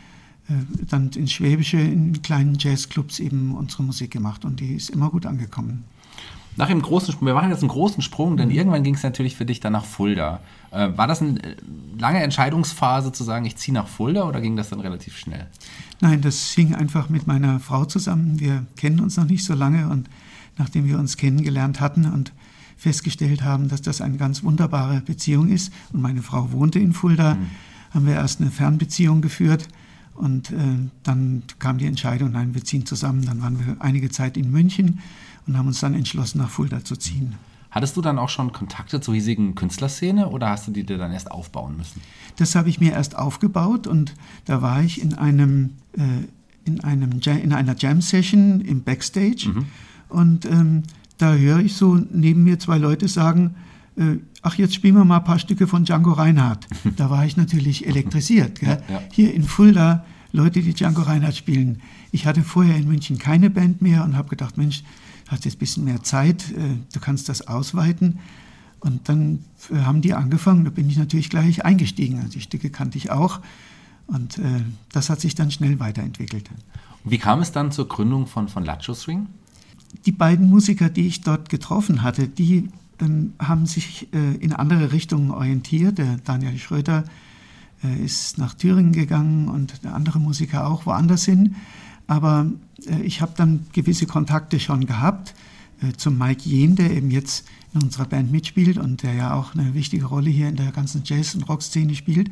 äh, 0.49 0.53
dann 0.89 1.11
ins 1.11 1.33
Schwäbische, 1.33 1.79
in 1.79 2.23
kleinen 2.23 2.57
Jazzclubs 2.59 3.19
eben 3.19 3.55
unsere 3.55 3.83
Musik 3.83 4.13
gemacht. 4.13 4.45
Und 4.45 4.61
die 4.61 4.75
ist 4.75 4.91
immer 4.91 5.11
gut 5.11 5.27
angekommen. 5.27 5.85
Nach 6.57 6.69
dem 6.69 6.81
großen 6.81 7.13
Sprung, 7.13 7.27
wir 7.27 7.35
machen 7.35 7.51
jetzt 7.51 7.61
einen 7.61 7.69
großen 7.69 8.03
Sprung, 8.03 8.37
denn 8.37 8.51
irgendwann 8.51 8.83
ging 8.83 8.95
es 8.95 9.03
natürlich 9.03 9.37
für 9.37 9.45
dich 9.45 9.61
dann 9.61 9.75
nach 9.75 9.85
Fulda. 9.85 10.41
Äh, 10.71 10.89
war 10.97 11.07
das 11.07 11.21
eine 11.21 11.39
lange 11.99 12.23
Entscheidungsphase 12.23 13.13
zu 13.13 13.25
sagen, 13.25 13.45
ich 13.45 13.57
ziehe 13.57 13.75
nach 13.75 13.89
Fulda 13.89 14.25
oder 14.25 14.41
ging 14.41 14.57
das 14.57 14.71
dann 14.71 14.81
relativ 14.81 15.19
schnell? 15.19 15.47
Nein, 16.01 16.23
das 16.23 16.53
hing 16.53 16.75
einfach 16.75 17.09
mit 17.11 17.27
meiner 17.27 17.61
Frau 17.61 17.85
zusammen. 17.85 18.41
Wir 18.41 18.65
kennen 18.77 19.01
uns 19.01 19.17
noch 19.17 19.27
nicht 19.27 19.45
so 19.45 19.55
lange 19.55 19.89
und 19.89 20.09
nachdem 20.57 20.87
wir 20.87 20.99
uns 20.99 21.19
kennengelernt 21.19 21.81
hatten 21.81 22.07
und 22.07 22.33
festgestellt 22.79 23.43
haben, 23.43 23.69
dass 23.69 23.83
das 23.83 24.01
eine 24.01 24.17
ganz 24.17 24.43
wunderbare 24.43 25.01
Beziehung 25.01 25.49
ist 25.49 25.73
und 25.93 26.01
meine 26.01 26.23
Frau 26.23 26.53
wohnte 26.53 26.79
in 26.79 26.93
Fulda, 26.93 27.35
mhm. 27.35 27.47
haben 27.93 28.07
wir 28.07 28.15
erst 28.15 28.41
eine 28.41 28.51
Fernbeziehung 28.51 29.21
geführt 29.21 29.69
und 30.17 30.51
äh, 30.51 30.55
dann 31.03 31.43
kam 31.59 31.79
die 31.79 31.87
Entscheidung, 31.87 32.33
nein, 32.33 32.55
wir 32.55 32.65
ziehen 32.65 32.87
zusammen. 32.87 33.25
Dann 33.27 33.43
waren 33.43 33.59
wir 33.59 33.77
einige 33.81 34.11
Zeit 34.11 34.37
in 34.37 34.51
München 34.51 35.01
und 35.47 35.57
haben 35.57 35.67
uns 35.67 35.81
dann 35.81 35.95
entschlossen, 35.95 36.39
nach 36.39 36.51
Fulda 36.51 36.85
zu 36.85 36.97
ziehen. 36.97 37.35
Hattest 37.71 37.97
du 37.97 38.01
dann 38.01 38.19
auch 38.19 38.31
schon 38.31 38.53
Kontakte 38.53 39.01
zur 39.01 39.15
hiesigen 39.15 39.55
Künstlerszene 39.55 40.29
oder 40.31 40.49
hast 40.49 40.67
du 40.67 40.73
die 40.73 40.85
dir 40.85 40.99
dann 40.99 41.13
erst 41.13 41.31
aufbauen 41.31 41.77
müssen? 41.77 42.01
Das 42.37 42.55
habe 42.55 42.69
ich 42.69 42.81
mir 42.81 42.93
erst 42.93 43.17
aufgebaut 43.17 43.87
und 43.87 44.15
da 44.47 44.63
war 44.63 44.83
ich 44.83 45.03
in 45.03 45.15
einem, 45.15 45.73
äh, 45.93 46.03
in 46.65 46.83
einem 46.83 47.21
in 47.25 47.53
einer 47.53 47.77
Jam-Session 47.77 48.61
im 48.63 48.83
Backstage 48.83 49.51
mhm. 49.53 49.67
und 50.09 50.45
ähm, 50.47 50.85
da 51.19 51.35
höre 51.35 51.61
ich 51.61 51.75
so 51.77 51.97
neben 52.13 52.45
mir 52.45 52.59
zwei 52.59 52.79
Leute 52.79 53.09
sagen, 53.09 53.57
äh, 53.97 54.17
ach, 54.43 54.55
jetzt 54.57 54.75
spielen 54.75 54.95
wir 54.95 55.05
mal 55.05 55.19
ein 55.19 55.25
paar 55.25 55.39
Stücke 55.39 55.67
von 55.67 55.85
Django 55.85 56.13
Reinhardt. 56.13 56.67
Da 56.97 57.11
war 57.11 57.27
ich 57.27 57.37
natürlich 57.37 57.87
elektrisiert. 57.87 58.63
Ja, 58.63 58.79
ja. 58.89 59.03
Hier 59.13 59.35
in 59.35 59.43
Fulda 59.43 60.05
Leute, 60.33 60.61
die 60.61 60.75
Django 60.75 61.03
Reinhardt 61.03 61.37
spielen. 61.37 61.81
Ich 62.13 62.27
hatte 62.27 62.43
vorher 62.43 62.77
in 62.77 62.89
München 62.89 63.19
keine 63.19 63.51
Band 63.51 63.83
mehr 63.83 64.05
und 64.05 64.17
habe 64.17 64.29
gedacht, 64.29 64.57
Mensch, 64.57 64.83
hast 65.29 65.45
jetzt 65.45 65.57
ein 65.57 65.59
bisschen 65.59 65.85
mehr 65.85 66.03
Zeit, 66.03 66.51
äh, 66.53 66.77
du 66.93 67.01
kannst 67.01 67.29
das 67.29 67.47
ausweiten. 67.47 68.19
Und 68.81 69.09
dann 69.09 69.45
äh, 69.71 69.79
haben 69.79 70.01
die 70.01 70.15
angefangen, 70.15 70.65
da 70.65 70.71
bin 70.71 70.89
ich 70.89 70.97
natürlich 70.97 71.31
gleich 71.31 71.65
eingestiegen. 71.65 72.19
Also 72.19 72.33
die 72.33 72.41
Stücke 72.41 72.71
kannte 72.71 72.99
ich 72.99 73.11
auch. 73.11 73.41
Und 74.07 74.39
äh, 74.39 74.63
das 74.93 75.11
hat 75.11 75.21
sich 75.21 75.35
dann 75.35 75.51
schnell 75.51 75.81
weiterentwickelt. 75.81 76.49
Wie 77.05 77.19
kam 77.19 77.41
es 77.41 77.53
dann 77.53 77.73
zur 77.73 77.89
Gründung 77.89 78.27
von, 78.27 78.49
von 78.49 78.65
Lacho 78.65 78.95
Swing? 78.95 79.27
Die 80.05 80.13
beiden 80.13 80.49
Musiker, 80.49 80.89
die 80.91 81.07
ich 81.07 81.23
dort 81.23 81.49
getroffen 81.49 82.03
hatte, 82.03 82.29
die 82.29 82.69
ähm, 83.01 83.35
haben 83.39 83.67
sich 83.67 84.09
äh, 84.13 84.37
in 84.37 84.53
andere 84.53 84.93
Richtungen 84.93 85.31
orientiert. 85.31 85.99
Der 85.99 86.19
Daniel 86.25 86.59
Schröter 86.59 87.05
äh, 87.83 88.05
ist 88.05 88.39
nach 88.39 88.55
Thüringen 88.55 88.93
gegangen 88.93 89.49
und 89.49 89.85
andere 89.87 90.19
Musiker 90.19 90.67
auch 90.67 90.87
woanders 90.87 91.25
hin. 91.25 91.57
Aber 92.07 92.51
äh, 92.87 93.01
ich 93.03 93.21
habe 93.21 93.33
dann 93.37 93.67
gewisse 93.73 94.07
Kontakte 94.07 94.61
schon 94.61 94.87
gehabt 94.87 95.35
äh, 95.83 95.93
zum 95.97 96.19
Mike 96.19 96.49
Jehn, 96.49 96.77
der 96.77 96.91
eben 96.91 97.11
jetzt 97.11 97.47
in 97.75 97.83
unserer 97.83 98.07
Band 98.07 98.33
mitspielt 98.33 98.79
und 98.79 99.03
der 99.03 99.15
ja 99.15 99.35
auch 99.35 99.55
eine 99.55 99.75
wichtige 99.75 100.07
Rolle 100.07 100.31
hier 100.31 100.49
in 100.49 100.57
der 100.57 100.73
ganzen 100.73 101.03
Jazz- 101.05 101.35
und 101.35 101.43
Rockszene 101.49 101.95
spielt. 101.95 102.31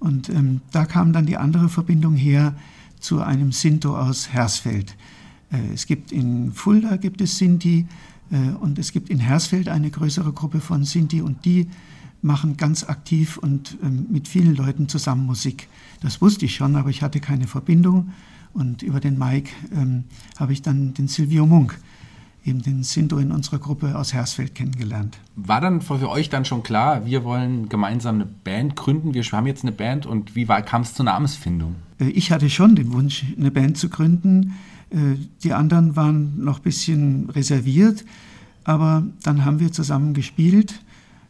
Und 0.00 0.28
ähm, 0.28 0.60
da 0.70 0.84
kam 0.84 1.12
dann 1.12 1.26
die 1.26 1.36
andere 1.36 1.68
Verbindung 1.68 2.14
her 2.14 2.54
zu 3.00 3.20
einem 3.20 3.52
Sinto 3.52 3.96
aus 3.96 4.32
Hersfeld. 4.32 4.96
Äh, 5.50 5.72
es 5.74 5.86
gibt 5.86 6.12
in 6.12 6.52
Fulda 6.52 6.96
gibt 6.96 7.20
es 7.20 7.38
Sinti 7.38 7.86
äh, 8.30 8.50
und 8.60 8.78
es 8.78 8.92
gibt 8.92 9.10
in 9.10 9.18
Hersfeld 9.18 9.68
eine 9.68 9.90
größere 9.90 10.32
Gruppe 10.32 10.60
von 10.60 10.84
Sinti 10.84 11.20
und 11.20 11.44
die 11.44 11.68
machen 12.22 12.56
ganz 12.56 12.84
aktiv 12.84 13.38
und 13.38 13.76
ähm, 13.82 14.06
mit 14.10 14.28
vielen 14.28 14.54
Leuten 14.56 14.88
zusammen 14.88 15.26
Musik. 15.26 15.68
Das 16.00 16.20
wusste 16.20 16.44
ich 16.44 16.56
schon, 16.56 16.76
aber 16.76 16.90
ich 16.90 17.02
hatte 17.02 17.20
keine 17.20 17.46
Verbindung. 17.46 18.12
Und 18.54 18.82
über 18.82 19.00
den 19.00 19.18
Mike 19.18 19.50
ähm, 19.74 20.04
habe 20.38 20.52
ich 20.52 20.62
dann 20.62 20.94
den 20.94 21.06
Silvio 21.06 21.46
Munk, 21.46 21.78
eben 22.44 22.62
den 22.62 22.82
Sinto 22.82 23.18
in 23.18 23.30
unserer 23.30 23.58
Gruppe 23.58 23.96
aus 23.96 24.12
Hersfeld 24.12 24.54
kennengelernt. 24.54 25.18
War 25.36 25.60
dann 25.60 25.80
für 25.80 26.08
euch 26.08 26.28
dann 26.28 26.44
schon 26.44 26.62
klar, 26.62 27.04
wir 27.06 27.24
wollen 27.24 27.68
gemeinsam 27.68 28.16
eine 28.16 28.26
Band 28.26 28.74
gründen, 28.74 29.14
wir 29.14 29.22
haben 29.22 29.46
jetzt 29.46 29.62
eine 29.62 29.72
Band 29.72 30.06
und 30.06 30.34
wie 30.34 30.46
kam 30.46 30.82
es 30.82 30.94
zur 30.94 31.04
Namensfindung? 31.04 31.76
Äh, 32.00 32.08
ich 32.08 32.32
hatte 32.32 32.50
schon 32.50 32.74
den 32.74 32.92
Wunsch, 32.92 33.26
eine 33.38 33.50
Band 33.50 33.76
zu 33.78 33.88
gründen. 33.88 34.54
Äh, 34.90 35.16
die 35.44 35.52
anderen 35.52 35.94
waren 35.94 36.42
noch 36.42 36.58
ein 36.58 36.62
bisschen 36.62 37.30
reserviert, 37.30 38.04
aber 38.64 39.04
dann 39.22 39.44
haben 39.44 39.60
wir 39.60 39.70
zusammen 39.72 40.14
gespielt 40.14 40.80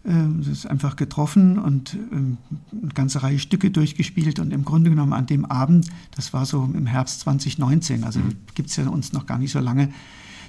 ähm, 0.08 0.38
das 0.38 0.48
ist 0.48 0.66
einfach 0.66 0.96
getroffen 0.96 1.58
und 1.58 1.96
ähm, 2.12 2.38
eine 2.72 2.92
ganze 2.94 3.22
Reihe 3.22 3.38
Stücke 3.38 3.70
durchgespielt 3.70 4.38
und 4.38 4.52
im 4.52 4.64
Grunde 4.64 4.88
genommen 4.88 5.12
an 5.12 5.26
dem 5.26 5.44
Abend, 5.44 5.88
das 6.16 6.32
war 6.32 6.46
so 6.46 6.64
im 6.64 6.86
Herbst 6.86 7.20
2019, 7.20 8.04
also 8.04 8.20
mhm. 8.20 8.36
gibt 8.54 8.70
es 8.70 8.76
ja 8.76 8.88
uns 8.88 9.12
noch 9.12 9.26
gar 9.26 9.38
nicht 9.38 9.52
so 9.52 9.58
lange, 9.58 9.90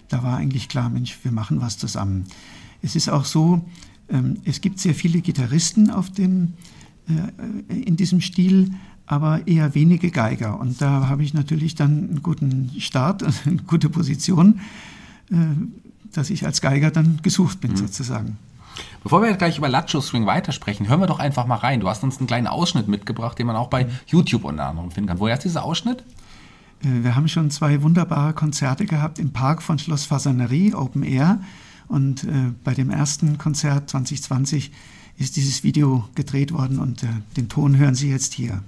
da 0.08 0.24
war 0.24 0.38
eigentlich 0.38 0.70
klar, 0.70 0.90
Mensch, 0.90 1.18
wir 1.24 1.34
machen 1.34 1.60
was 1.60 1.78
zusammen. 1.78 2.26
Es 2.82 2.96
ist 2.96 3.10
auch 3.10 3.26
so, 3.26 3.66
ähm, 4.08 4.38
es 4.46 4.62
gibt 4.62 4.80
sehr 4.80 4.96
viele 4.96 5.20
Gitarristen 5.20 5.90
auf 5.90 6.10
dem, 6.10 6.54
äh, 7.10 7.74
in 7.74 7.98
diesem 7.98 8.22
Stil, 8.22 8.72
aber 9.06 9.46
eher 9.46 9.76
wenige 9.76 10.10
Geiger. 10.10 10.58
Und 10.58 10.82
da 10.82 11.10
habe 11.10 11.24
ich 11.24 11.34
natürlich 11.34 11.76
dann 11.76 12.10
einen 12.10 12.24
guten 12.24 12.72
Start, 12.80 13.24
eine 13.46 13.58
gute 13.58 13.90
Position, 13.90 14.62
äh, 15.32 15.36
dass 16.14 16.30
ich 16.30 16.46
als 16.46 16.62
Geiger 16.62 16.92
dann 16.92 17.20
gesucht 17.24 17.60
bin, 17.60 17.72
mhm. 17.72 17.78
sozusagen. 17.78 18.38
Bevor 19.04 19.22
wir 19.22 19.34
gleich 19.34 19.58
über 19.58 19.70
Lacho 19.70 20.02
Swing 20.02 20.26
weitersprechen, 20.26 20.88
hören 20.88 21.00
wir 21.00 21.08
doch 21.08 21.20
einfach 21.20 21.46
mal 21.46 21.56
rein. 21.56 21.80
Du 21.80 21.90
hast 21.90 22.04
uns 22.04 22.18
einen 22.18 22.28
kleinen 22.28 22.48
Ausschnitt 22.48 22.88
mitgebracht, 22.88 23.40
den 23.40 23.48
man 23.48 23.56
auch 23.56 23.68
bei 23.68 23.88
YouTube 24.08 24.44
unter 24.44 24.66
anderem 24.66 24.92
finden 24.92 25.10
kann. 25.10 25.20
Woher 25.20 25.36
ist 25.36 25.44
dieser 25.44 25.64
Ausschnitt? 25.64 26.04
Äh, 26.84 27.04
wir 27.04 27.16
haben 27.16 27.28
schon 27.28 27.52
zwei 27.52 27.82
wunderbare 27.82 28.34
Konzerte 28.34 28.86
gehabt 28.86 29.20
im 29.20 29.32
Park 29.32 29.62
von 29.62 29.80
Schloss 29.80 30.06
Fasanerie, 30.06 30.74
Open 30.74 31.04
Air. 31.04 31.40
Und 31.88 32.24
äh, 32.24 32.52
bei 32.64 32.74
dem 32.74 32.92
ersten 32.92 33.38
Konzert 33.38 33.90
2020 33.90 34.72
ist 35.18 35.36
dieses 35.36 35.64
Video 35.64 36.08
gedreht 36.16 36.54
worden 36.54 36.80
und 36.80 37.04
äh, 37.04 37.08
den 37.36 37.50
Ton 37.50 37.78
hören 37.78 37.96
Sie 37.96 38.10
jetzt 38.10 38.34
hier. 38.34 38.64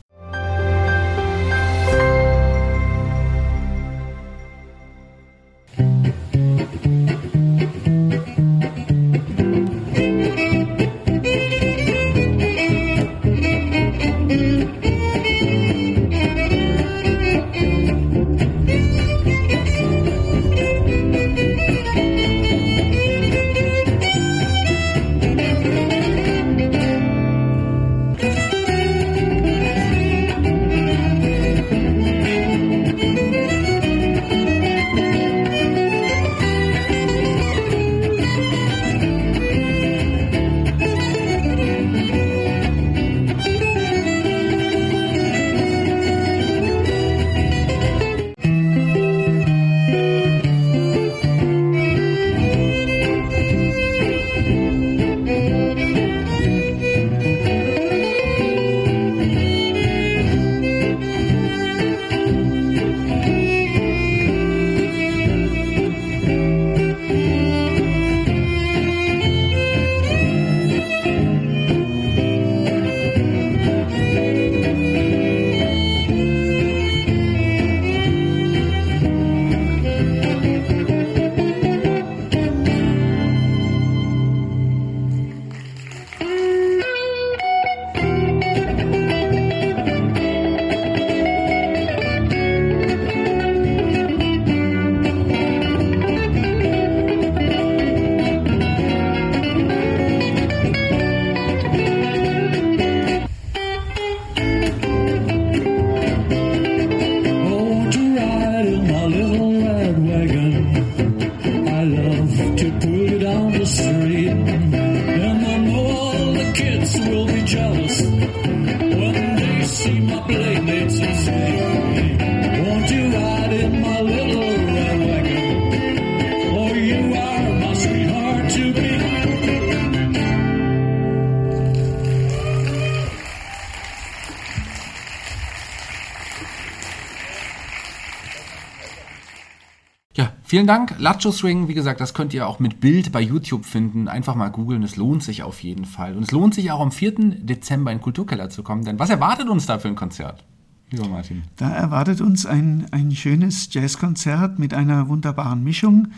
Vielen 140.52 140.68
Dank. 140.68 140.96
Lacho 141.00 141.32
Swing, 141.32 141.70
wie 141.70 141.74
gesagt, 141.74 142.02
das 142.02 142.14
könnt 142.14 142.34
ihr 142.34 142.46
auch 142.46 142.60
mit 142.60 142.82
Bild 142.82 143.14
bei 143.14 143.22
YouTube 143.22 143.64
finden. 143.64 144.10
Einfach 144.10 144.36
mal 144.36 144.50
googeln, 144.50 144.84
es 144.84 144.98
lohnt 144.98 145.24
sich 145.24 145.44
auf 145.44 145.64
jeden 145.64 145.86
Fall. 145.86 146.18
Und 146.18 146.24
es 146.24 146.32
lohnt 146.32 146.56
sich 146.56 146.74
auch 146.74 146.82
am 146.82 146.92
4. 146.92 147.14
Dezember 147.38 147.90
in 147.90 148.00
den 148.00 148.04
Kulturkeller 148.04 148.50
zu 148.50 148.62
kommen, 148.62 148.84
denn 148.84 149.00
was 149.00 149.10
erwartet 149.10 149.48
uns 149.48 149.66
da 149.66 149.80
für 149.80 149.88
ein 149.88 149.96
Konzert? 149.96 150.44
Lieber 150.90 151.08
Martin. 151.08 151.44
Da 151.56 151.70
erwartet 151.70 152.20
uns 152.20 152.46
ein, 152.46 152.86
ein 152.92 153.12
schönes 153.16 153.74
Jazzkonzert 153.74 154.60
mit 154.60 154.74
einer 154.74 155.08
wunderbaren 155.08 155.64
Mischung. 155.64 156.10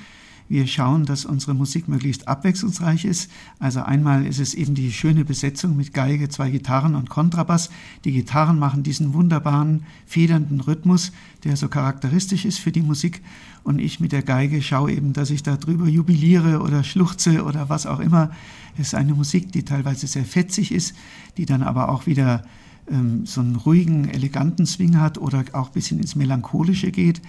Wir 0.50 0.68
schauen, 0.68 1.06
dass 1.06 1.26
unsere 1.26 1.54
Musik 1.54 1.88
möglichst 1.88 2.28
abwechslungsreich 2.28 3.06
ist. 3.06 3.32
Also 3.60 3.82
einmal 3.82 4.26
ist 4.26 4.40
es 4.40 4.54
eben 4.54 4.76
die 4.76 4.92
schöne 4.92 5.26
Besetzung 5.26 5.78
mit 5.78 5.94
Geige, 5.94 6.30
zwei 6.30 6.52
Gitarren 6.52 6.96
und 6.96 7.10
Kontrabass. 7.10 7.70
Die 8.04 8.12
Gitarren 8.12 8.60
machen 8.60 8.84
diesen 8.84 9.14
wunderbaren, 9.14 9.84
federnden 10.06 10.60
Rhythmus, 10.60 11.12
der 11.44 11.56
so 11.56 11.70
charakteristisch 11.70 12.46
ist 12.46 12.60
für 12.60 12.72
die 12.72 12.82
Musik. 12.82 13.22
Und 13.64 13.80
ich 13.80 14.00
mit 14.00 14.12
der 14.12 14.22
Geige 14.22 14.62
schaue 14.62 14.92
eben, 14.92 15.14
dass 15.14 15.30
ich 15.30 15.44
da 15.44 15.56
drüber 15.56 15.88
jubiliere 15.88 16.62
oder 16.62 16.84
schluchze 16.84 17.44
oder 17.44 17.70
was 17.70 17.86
auch 17.86 18.00
immer. 18.00 18.32
Es 18.78 18.88
ist 18.88 18.96
eine 18.96 19.14
Musik, 19.14 19.52
die 19.52 19.64
teilweise 19.64 20.08
sehr 20.08 20.26
fetzig 20.26 20.72
ist, 20.72 20.96
die 21.38 21.46
dann 21.46 21.64
aber 21.64 21.90
auch 21.90 22.06
wieder 22.06 22.44
ähm, 22.90 23.26
so 23.26 23.42
einen 23.42 23.56
ruhigen, 23.56 24.10
eleganten 24.10 24.66
Swing 24.66 25.00
hat 25.00 25.18
oder 25.18 25.46
auch 25.54 25.68
ein 25.68 25.74
bisschen 25.74 26.00
ins 26.00 26.16
Melancholische 26.16 26.92
geht. 26.92 27.22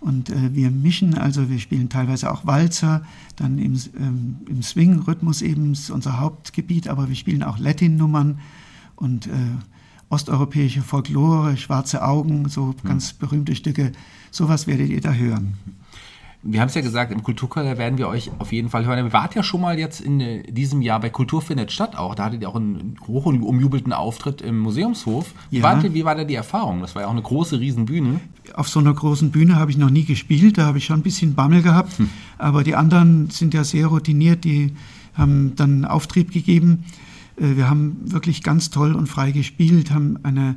Und 0.00 0.30
äh, 0.30 0.54
wir 0.54 0.70
mischen, 0.70 1.14
also 1.14 1.50
wir 1.50 1.58
spielen 1.58 1.88
teilweise 1.88 2.30
auch 2.30 2.46
Walzer, 2.46 3.02
dann 3.36 3.58
im, 3.58 3.74
ähm, 3.98 4.36
im 4.48 4.62
Swing-Rhythmus 4.62 5.42
eben 5.42 5.72
ist 5.72 5.90
unser 5.90 6.20
Hauptgebiet, 6.20 6.88
aber 6.88 7.08
wir 7.08 7.16
spielen 7.16 7.42
auch 7.42 7.58
Latin-Nummern 7.58 8.38
und 8.96 9.26
äh, 9.26 9.30
osteuropäische 10.08 10.82
Folklore, 10.82 11.56
schwarze 11.56 12.04
Augen, 12.04 12.48
so 12.48 12.74
ganz 12.84 13.12
berühmte 13.12 13.54
Stücke. 13.54 13.92
Sowas 14.30 14.66
werdet 14.66 14.88
ihr 14.88 15.00
da 15.00 15.12
hören 15.12 15.54
wir 16.42 16.60
haben 16.60 16.68
es 16.68 16.74
ja 16.74 16.82
gesagt, 16.82 17.10
im 17.10 17.22
Kulturkeller 17.22 17.78
werden 17.78 17.98
wir 17.98 18.08
euch 18.08 18.30
auf 18.38 18.52
jeden 18.52 18.68
Fall 18.68 18.86
hören. 18.86 19.04
Ihr 19.04 19.12
wart 19.12 19.34
ja 19.34 19.42
schon 19.42 19.60
mal 19.60 19.78
jetzt 19.78 20.00
in 20.00 20.20
äh, 20.20 20.42
diesem 20.44 20.82
Jahr 20.82 21.00
bei 21.00 21.10
Kultur 21.10 21.42
findet 21.42 21.72
statt 21.72 21.96
auch. 21.96 22.14
Da 22.14 22.26
hattet 22.26 22.42
ihr 22.42 22.48
auch 22.48 22.54
einen 22.54 22.96
hoch 23.06 23.26
umjubelten 23.26 23.92
Auftritt 23.92 24.40
im 24.40 24.60
Museumshof. 24.60 25.34
Wie, 25.50 25.58
ja. 25.58 25.62
war, 25.64 25.82
wie 25.82 26.04
war 26.04 26.14
da 26.14 26.24
die 26.24 26.36
Erfahrung? 26.36 26.80
Das 26.80 26.94
war 26.94 27.02
ja 27.02 27.08
auch 27.08 27.12
eine 27.12 27.22
große 27.22 27.58
Riesenbühne. 27.58 28.20
Auf 28.54 28.68
so 28.68 28.78
einer 28.78 28.94
großen 28.94 29.32
Bühne 29.32 29.56
habe 29.56 29.72
ich 29.72 29.78
noch 29.78 29.90
nie 29.90 30.04
gespielt. 30.04 30.58
Da 30.58 30.66
habe 30.66 30.78
ich 30.78 30.84
schon 30.84 31.00
ein 31.00 31.02
bisschen 31.02 31.34
Bammel 31.34 31.62
gehabt. 31.62 31.98
Hm. 31.98 32.08
Aber 32.38 32.62
die 32.62 32.76
anderen 32.76 33.30
sind 33.30 33.52
ja 33.52 33.64
sehr 33.64 33.88
routiniert. 33.88 34.44
Die 34.44 34.74
haben 35.14 35.56
dann 35.56 35.84
Auftrieb 35.84 36.32
gegeben. 36.32 36.84
Äh, 37.36 37.56
wir 37.56 37.68
haben 37.68 37.96
wirklich 38.04 38.42
ganz 38.42 38.70
toll 38.70 38.94
und 38.94 39.08
frei 39.08 39.32
gespielt, 39.32 39.90
haben 39.90 40.18
eine 40.22 40.56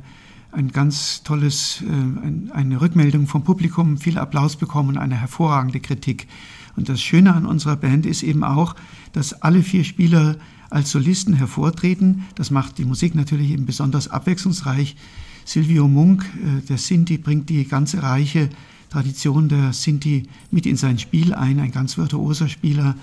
ein 0.52 0.68
ganz 0.68 1.22
tolles, 1.22 1.82
äh, 1.82 2.52
eine 2.52 2.80
Rückmeldung 2.80 3.26
vom 3.26 3.42
Publikum, 3.42 3.96
viel 3.96 4.18
Applaus 4.18 4.56
bekommen, 4.56 4.98
eine 4.98 5.16
hervorragende 5.16 5.80
Kritik. 5.80 6.28
Und 6.76 6.88
das 6.88 7.02
Schöne 7.02 7.34
an 7.34 7.46
unserer 7.46 7.76
Band 7.76 8.06
ist 8.06 8.22
eben 8.22 8.44
auch, 8.44 8.76
dass 9.12 9.42
alle 9.42 9.62
vier 9.62 9.84
Spieler 9.84 10.36
als 10.70 10.90
Solisten 10.90 11.34
hervortreten. 11.34 12.24
Das 12.34 12.50
macht 12.50 12.78
die 12.78 12.84
Musik 12.84 13.14
natürlich 13.14 13.50
eben 13.50 13.66
besonders 13.66 14.08
abwechslungsreich. 14.08 14.96
Silvio 15.44 15.88
Munk, 15.88 16.24
äh, 16.36 16.60
der 16.66 16.78
Sinti, 16.78 17.18
bringt 17.18 17.48
die 17.48 17.66
ganze 17.66 18.02
reiche 18.02 18.50
Tradition 18.90 19.48
der 19.48 19.72
Sinti 19.72 20.24
mit 20.50 20.66
in 20.66 20.76
sein 20.76 20.98
Spiel 20.98 21.34
ein, 21.34 21.60
ein 21.60 21.72
ganz 21.72 21.96
virtuoser 21.96 22.48
Spieler. 22.48 22.94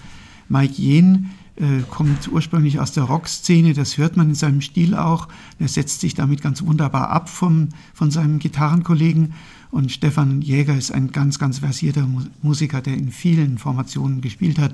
Mike 0.49 0.81
Jen 0.81 1.29
äh, 1.55 1.81
kommt 1.89 2.31
ursprünglich 2.31 2.79
aus 2.79 2.91
der 2.91 3.03
Rockszene, 3.03 3.73
das 3.73 3.97
hört 3.97 4.17
man 4.17 4.29
in 4.29 4.35
seinem 4.35 4.61
Stil 4.61 4.95
auch. 4.95 5.27
Er 5.59 5.67
setzt 5.67 6.01
sich 6.01 6.15
damit 6.15 6.41
ganz 6.41 6.63
wunderbar 6.63 7.09
ab 7.09 7.29
vom, 7.29 7.69
von 7.93 8.11
seinem 8.11 8.39
Gitarrenkollegen. 8.39 9.33
Und 9.71 9.91
Stefan 9.91 10.41
Jäger 10.41 10.75
ist 10.75 10.91
ein 10.91 11.11
ganz, 11.11 11.37
ganz 11.37 11.59
versierter 11.59 12.07
Musiker, 12.41 12.81
der 12.81 12.95
in 12.95 13.11
vielen 13.11 13.57
Formationen 13.57 14.21
gespielt 14.21 14.57
hat. 14.57 14.71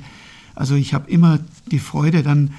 Also 0.55 0.75
ich 0.75 0.93
habe 0.93 1.11
immer 1.11 1.39
die 1.69 1.79
Freude 1.79 2.23
dann, 2.23 2.51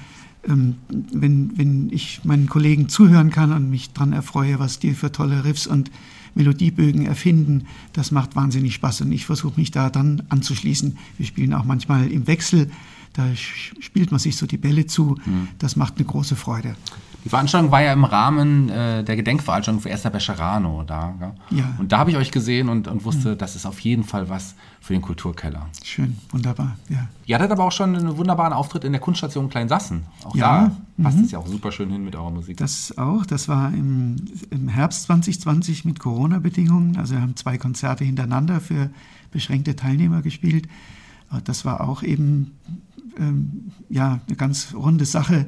ähm, 0.47 0.75
wenn, 0.89 1.57
wenn 1.57 1.89
ich 1.91 2.23
meinen 2.23 2.47
Kollegen 2.47 2.89
zuhören 2.89 3.31
kann 3.31 3.51
und 3.51 3.71
mich 3.71 3.91
daran 3.93 4.13
erfreue, 4.13 4.59
was 4.59 4.77
die 4.77 4.93
für 4.93 5.11
tolle 5.11 5.45
Riffs 5.45 5.65
und 5.65 5.89
Melodiebögen 6.35 7.05
erfinden. 7.05 7.65
Das 7.93 8.11
macht 8.11 8.35
wahnsinnig 8.35 8.75
Spaß 8.75 9.01
und 9.01 9.11
ich 9.11 9.25
versuche 9.25 9.59
mich 9.59 9.71
da 9.71 9.89
dann 9.89 10.23
anzuschließen. 10.29 10.97
Wir 11.17 11.25
spielen 11.25 11.53
auch 11.53 11.65
manchmal 11.65 12.11
im 12.11 12.27
Wechsel 12.27 12.69
da 13.17 13.35
spielt 13.35 14.11
man 14.11 14.19
sich 14.19 14.37
so 14.37 14.45
die 14.45 14.57
Bälle 14.57 14.85
zu. 14.85 15.17
Mhm. 15.25 15.49
Das 15.57 15.75
macht 15.75 15.95
eine 15.97 16.05
große 16.05 16.35
Freude. 16.35 16.75
Die 17.25 17.29
Veranstaltung 17.29 17.71
war 17.71 17.81
ja 17.81 17.91
im 17.91 18.05
Rahmen 18.05 18.69
äh, 18.69 19.03
der 19.03 19.15
Gedenkveranstaltung 19.15 19.81
für 19.81 19.89
Esther 19.89 20.11
Becherano 20.11 20.83
da. 20.85 21.15
Ja? 21.19 21.35
ja. 21.49 21.73
Und 21.79 21.91
da 21.91 21.97
habe 21.97 22.11
ich 22.11 22.17
euch 22.17 22.31
gesehen 22.31 22.69
und, 22.69 22.87
und 22.87 23.03
wusste, 23.05 23.31
mhm. 23.31 23.37
das 23.39 23.55
ist 23.55 23.65
auf 23.65 23.79
jeden 23.79 24.03
Fall 24.03 24.29
was 24.29 24.53
für 24.79 24.93
den 24.93 25.01
Kulturkeller. 25.01 25.67
Schön, 25.83 26.15
wunderbar, 26.29 26.77
ja. 26.89 27.07
Ihr 27.25 27.35
hattet 27.35 27.51
aber 27.51 27.63
auch 27.63 27.71
schon 27.71 27.95
einen 27.95 28.17
wunderbaren 28.17 28.53
Auftritt 28.53 28.83
in 28.83 28.91
der 28.91 29.01
Kunststation 29.01 29.49
Kleinsassen. 29.49 30.03
Auch 30.23 30.35
ja, 30.35 30.71
da 30.97 31.03
passt 31.03 31.17
mhm. 31.17 31.23
es 31.25 31.31
ja 31.31 31.39
auch 31.39 31.47
super 31.47 31.71
schön 31.71 31.89
hin 31.89 32.05
mit 32.05 32.15
eurer 32.15 32.31
Musik. 32.31 32.57
Das 32.57 32.97
auch, 32.97 33.25
das 33.25 33.49
war 33.49 33.73
im, 33.73 34.17
im 34.51 34.69
Herbst 34.69 35.03
2020 35.03 35.85
mit 35.85 35.99
Corona-Bedingungen. 35.99 36.97
Also 36.97 37.15
wir 37.15 37.21
haben 37.21 37.35
zwei 37.35 37.57
Konzerte 37.57 38.05
hintereinander 38.05 38.61
für 38.61 38.91
beschränkte 39.31 39.75
Teilnehmer 39.75 40.21
gespielt. 40.21 40.67
Das 41.43 41.65
war 41.65 41.81
auch 41.81 42.03
eben 42.03 42.53
ähm, 43.19 43.71
ja, 43.89 44.19
eine 44.27 44.35
ganz 44.35 44.73
runde 44.73 45.05
Sache. 45.05 45.47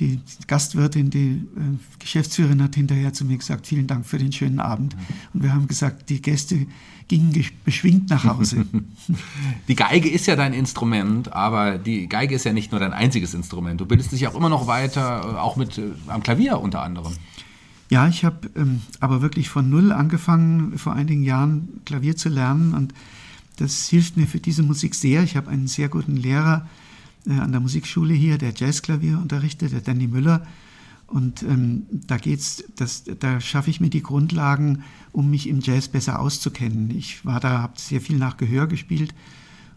Die 0.00 0.20
Gastwirtin, 0.48 1.10
die 1.10 1.42
äh, 1.56 1.78
Geschäftsführerin 2.00 2.62
hat 2.62 2.74
hinterher 2.74 3.12
zu 3.12 3.24
mir 3.24 3.38
gesagt, 3.38 3.66
vielen 3.66 3.86
Dank 3.86 4.06
für 4.06 4.18
den 4.18 4.32
schönen 4.32 4.58
Abend. 4.58 4.96
Und 5.32 5.42
wir 5.42 5.52
haben 5.52 5.68
gesagt, 5.68 6.10
die 6.10 6.20
Gäste 6.20 6.66
gingen 7.08 7.44
beschwingt 7.64 8.10
nach 8.10 8.24
Hause. 8.24 8.66
Die 9.68 9.74
Geige 9.74 10.08
ist 10.08 10.26
ja 10.26 10.36
dein 10.36 10.54
Instrument, 10.54 11.32
aber 11.32 11.76
die 11.76 12.08
Geige 12.08 12.34
ist 12.34 12.44
ja 12.44 12.52
nicht 12.52 12.72
nur 12.72 12.80
dein 12.80 12.92
einziges 12.92 13.34
Instrument. 13.34 13.80
Du 13.80 13.86
bildest 13.86 14.12
dich 14.12 14.26
auch 14.26 14.34
immer 14.34 14.48
noch 14.48 14.66
weiter, 14.66 15.34
äh, 15.34 15.38
auch 15.38 15.56
mit 15.56 15.78
äh, 15.78 15.90
am 16.06 16.22
Klavier 16.22 16.60
unter 16.60 16.82
anderem. 16.82 17.12
Ja, 17.90 18.08
ich 18.08 18.24
habe 18.24 18.50
ähm, 18.56 18.80
aber 19.00 19.20
wirklich 19.20 19.50
von 19.50 19.68
null 19.68 19.92
angefangen, 19.92 20.78
vor 20.78 20.94
einigen 20.94 21.22
Jahren 21.22 21.80
Klavier 21.84 22.16
zu 22.16 22.28
lernen 22.28 22.74
und 22.74 22.94
das 23.56 23.88
hilft 23.88 24.16
mir 24.16 24.26
für 24.26 24.40
diese 24.40 24.62
Musik 24.62 24.94
sehr. 24.94 25.22
Ich 25.22 25.36
habe 25.36 25.50
einen 25.50 25.68
sehr 25.68 25.88
guten 25.88 26.16
Lehrer, 26.16 26.66
an 27.26 27.52
der 27.52 27.60
Musikschule 27.60 28.14
hier, 28.14 28.38
der 28.38 28.52
Jazzklavier 28.54 29.18
unterrichtet, 29.18 29.72
der 29.72 29.80
Danny 29.80 30.06
Müller. 30.06 30.46
Und 31.06 31.42
ähm, 31.42 31.86
da 31.90 32.16
geht's, 32.16 32.64
das, 32.76 33.04
da 33.04 33.40
schaffe 33.40 33.70
ich 33.70 33.80
mir 33.80 33.90
die 33.90 34.02
Grundlagen, 34.02 34.82
um 35.12 35.30
mich 35.30 35.48
im 35.48 35.60
Jazz 35.60 35.88
besser 35.88 36.18
auszukennen. 36.18 36.90
Ich 36.90 37.24
war 37.24 37.40
da, 37.40 37.62
habe 37.62 37.74
sehr 37.76 38.00
viel 38.00 38.16
nach 38.16 38.36
Gehör 38.36 38.66
gespielt 38.66 39.14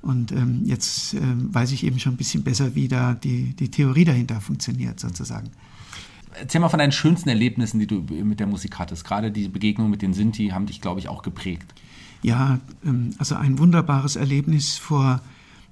und 0.02 0.32
ähm, 0.32 0.62
jetzt 0.64 1.14
ähm, 1.16 1.54
weiß 1.54 1.72
ich 1.74 1.84
eben 1.84 2.00
schon 2.00 2.14
ein 2.14 2.18
bisschen 2.18 2.44
besser, 2.44 2.76
wie 2.76 2.88
da 2.88 3.14
die, 3.14 3.54
die 3.56 3.70
Theorie 3.70 4.06
dahinter 4.06 4.40
funktioniert, 4.42 5.00
sozusagen. 5.00 5.50
Erzähl 6.40 6.62
mal 6.62 6.70
von 6.70 6.80
deinen 6.80 6.92
schönsten 6.92 7.30
Erlebnissen, 7.30 7.80
die 7.80 7.88
du 7.88 8.06
mit 8.24 8.40
der 8.40 8.48
Musik 8.48 8.80
hattest. 8.80 9.04
Gerade 9.04 9.32
die 9.32 9.48
Begegnung 9.48 9.90
mit 9.90 10.02
den 10.02 10.14
Sinti 10.14 10.50
haben 10.50 10.66
dich, 10.66 10.82
glaube 10.82 11.00
ich, 11.00 11.08
auch 11.08 11.24
geprägt. 11.24 11.74
Ja, 12.22 12.60
ähm, 12.86 13.16
also 13.18 13.36
ein 13.36 13.60
wunderbares 13.60 14.16
Erlebnis 14.16 14.78
vor 14.78 15.22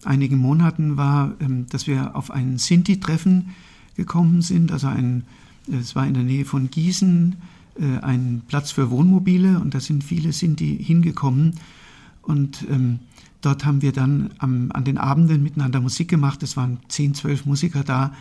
einigen 0.04 0.38
Monaten 0.38 0.98
war, 0.98 1.36
ähm, 1.40 1.66
dass 1.70 1.88
wir 1.88 2.16
auf 2.16 2.32
ein 2.32 2.58
Sinti-Treffen 2.58 3.50
gekommen 3.96 4.42
sind. 4.42 4.72
Also 4.72 4.88
ein, 4.88 5.24
es 5.72 5.96
war 5.96 6.06
in 6.08 6.14
der 6.14 6.24
Nähe 6.24 6.46
von 6.46 6.70
Gießen 6.70 7.36
äh, 7.80 8.00
ein 8.00 8.42
Platz 8.48 8.72
für 8.72 8.90
Wohnmobile 8.90 9.60
und 9.60 9.74
da 9.74 9.80
sind 9.80 10.04
viele 10.04 10.32
Sinti 10.34 10.78
hingekommen. 10.82 11.56
Und 12.22 12.66
ähm, 12.70 13.00
dort 13.42 13.66
haben 13.66 13.82
wir 13.82 13.92
dann 13.92 14.32
am, 14.40 14.72
an 14.72 14.84
den 14.84 14.98
Abenden 14.98 15.44
miteinander 15.44 15.82
Musik 15.82 16.08
gemacht. 16.08 16.44
Es 16.44 16.58
waren 16.58 16.80
zehn, 16.88 17.14
zwölf 17.14 17.46
Musiker 17.46 17.84
da. 17.84 18.14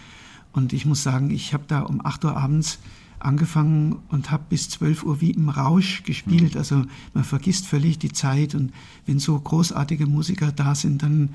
Und 0.52 0.72
ich 0.72 0.87
muss 0.87 1.02
sagen, 1.02 1.30
ich 1.30 1.52
habe 1.52 1.64
da 1.66 1.80
um 1.80 2.04
8 2.04 2.24
Uhr 2.24 2.37
abends 2.37 2.78
angefangen 3.18 3.96
und 4.08 4.30
habe 4.30 4.44
bis 4.50 4.68
12 4.68 5.02
Uhr 5.04 5.20
wie 5.20 5.30
im 5.30 5.48
Rausch 5.48 6.02
gespielt. 6.04 6.54
Mhm. 6.54 6.58
Also 6.58 6.84
man 7.14 7.24
vergisst 7.24 7.66
völlig 7.66 7.98
die 7.98 8.12
Zeit. 8.12 8.54
Und 8.54 8.72
wenn 9.06 9.18
so 9.18 9.38
großartige 9.38 10.06
Musiker 10.06 10.52
da 10.52 10.74
sind, 10.74 11.02
dann 11.02 11.30
äh, 11.30 11.32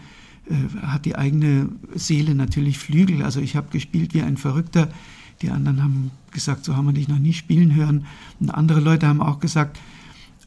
hat 0.82 1.06
die 1.06 1.16
eigene 1.16 1.70
Seele 1.96 2.36
natürlich 2.36 2.80
Flügel. 2.80 3.24
Also 3.24 3.40
ich 3.40 3.56
habe 3.56 3.70
gespielt 3.72 4.14
wie 4.14 4.22
ein 4.22 4.38
Verrückter. 4.38 4.90
Die 5.42 5.52
anderen 5.52 5.84
haben 5.84 6.12
gesagt, 6.32 6.66
so 6.66 6.76
haben 6.76 6.88
wir 6.88 6.94
dich 6.94 7.08
noch 7.08 7.20
nie 7.20 7.34
spielen 7.34 7.76
hören. 7.76 8.06
Und 8.40 8.50
andere 8.50 8.80
Leute 8.80 9.08
haben 9.08 9.22
auch 9.22 9.40
gesagt, 9.40 9.80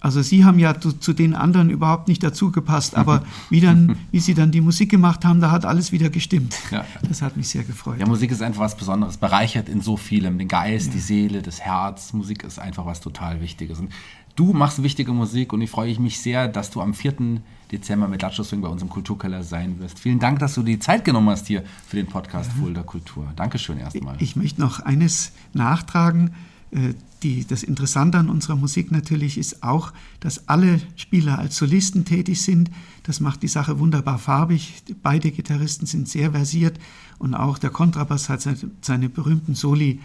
also 0.02 0.20
Sie 0.20 0.44
haben 0.44 0.58
ja 0.58 0.78
zu, 0.80 0.92
zu 0.92 1.12
den 1.12 1.32
anderen 1.32 1.70
überhaupt 1.70 2.08
nicht 2.08 2.24
dazugepasst, 2.24 2.96
aber 2.96 3.22
wie, 3.50 3.60
dann, 3.60 3.96
wie 4.10 4.18
Sie 4.18 4.34
dann 4.34 4.50
die 4.50 4.60
Musik 4.60 4.90
gemacht 4.90 5.24
haben, 5.24 5.40
da 5.40 5.52
hat 5.52 5.64
alles 5.64 5.92
wieder 5.92 6.10
gestimmt. 6.10 6.56
Ja. 6.72 6.84
Das 7.08 7.22
hat 7.22 7.36
mich 7.36 7.48
sehr 7.48 7.62
gefreut. 7.62 8.00
Ja, 8.00 8.06
Musik 8.06 8.32
ist 8.32 8.42
einfach 8.42 8.62
was 8.62 8.76
Besonderes, 8.76 9.16
bereichert 9.16 9.68
in 9.68 9.80
so 9.80 9.96
vielem, 9.96 10.38
den 10.38 10.48
Geist, 10.48 10.88
ja. 10.88 10.92
die 10.94 10.98
Seele, 10.98 11.40
das 11.42 11.60
Herz. 11.60 12.12
Musik 12.12 12.42
ist 12.42 12.58
einfach 12.58 12.84
was 12.84 13.00
total 13.00 13.40
Wichtiges. 13.40 13.78
Und 13.78 13.92
du 14.34 14.52
machst 14.52 14.82
wichtige 14.82 15.12
Musik 15.12 15.52
und 15.52 15.60
ich 15.60 15.70
freue 15.70 15.96
mich 16.00 16.20
sehr, 16.20 16.48
dass 16.48 16.70
du 16.70 16.80
am 16.80 16.94
4. 16.94 17.40
Dezember 17.72 18.06
mit 18.06 18.22
Swing 18.22 18.60
bei 18.60 18.68
uns 18.68 18.82
im 18.82 18.88
Kulturkeller 18.88 19.42
sein 19.42 19.78
wirst. 19.80 19.98
Vielen 19.98 20.18
Dank, 20.18 20.38
dass 20.38 20.54
du 20.54 20.62
die 20.62 20.78
Zeit 20.78 21.04
genommen 21.04 21.30
hast 21.30 21.46
hier 21.46 21.64
für 21.86 21.96
den 21.96 22.06
Podcast 22.06 22.50
ja. 22.54 22.62
Fulda 22.62 22.82
Kultur. 22.82 23.32
Dankeschön 23.34 23.78
erstmal. 23.78 24.16
Ich 24.20 24.36
möchte 24.36 24.60
noch 24.60 24.80
eines 24.80 25.32
nachtragen. 25.54 26.34
Äh, 26.70 26.94
die, 27.22 27.46
das 27.46 27.62
Interessante 27.62 28.18
an 28.18 28.28
unserer 28.28 28.56
Musik 28.56 28.90
natürlich 28.90 29.38
ist 29.38 29.62
auch, 29.62 29.92
dass 30.20 30.48
alle 30.48 30.80
Spieler 30.96 31.38
als 31.38 31.56
Solisten 31.56 32.04
tätig 32.04 32.42
sind. 32.42 32.70
Das 33.04 33.20
macht 33.20 33.42
die 33.42 33.48
Sache 33.48 33.78
wunderbar 33.78 34.18
farbig. 34.18 34.82
Beide 35.02 35.30
Gitarristen 35.30 35.86
sind 35.86 36.08
sehr 36.08 36.32
versiert 36.32 36.78
und 37.18 37.34
auch 37.34 37.58
der 37.58 37.70
Kontrabass 37.70 38.28
hat 38.28 38.42
seine, 38.42 38.58
seine 38.80 39.08
berühmten 39.08 39.54
Soli 39.54 40.00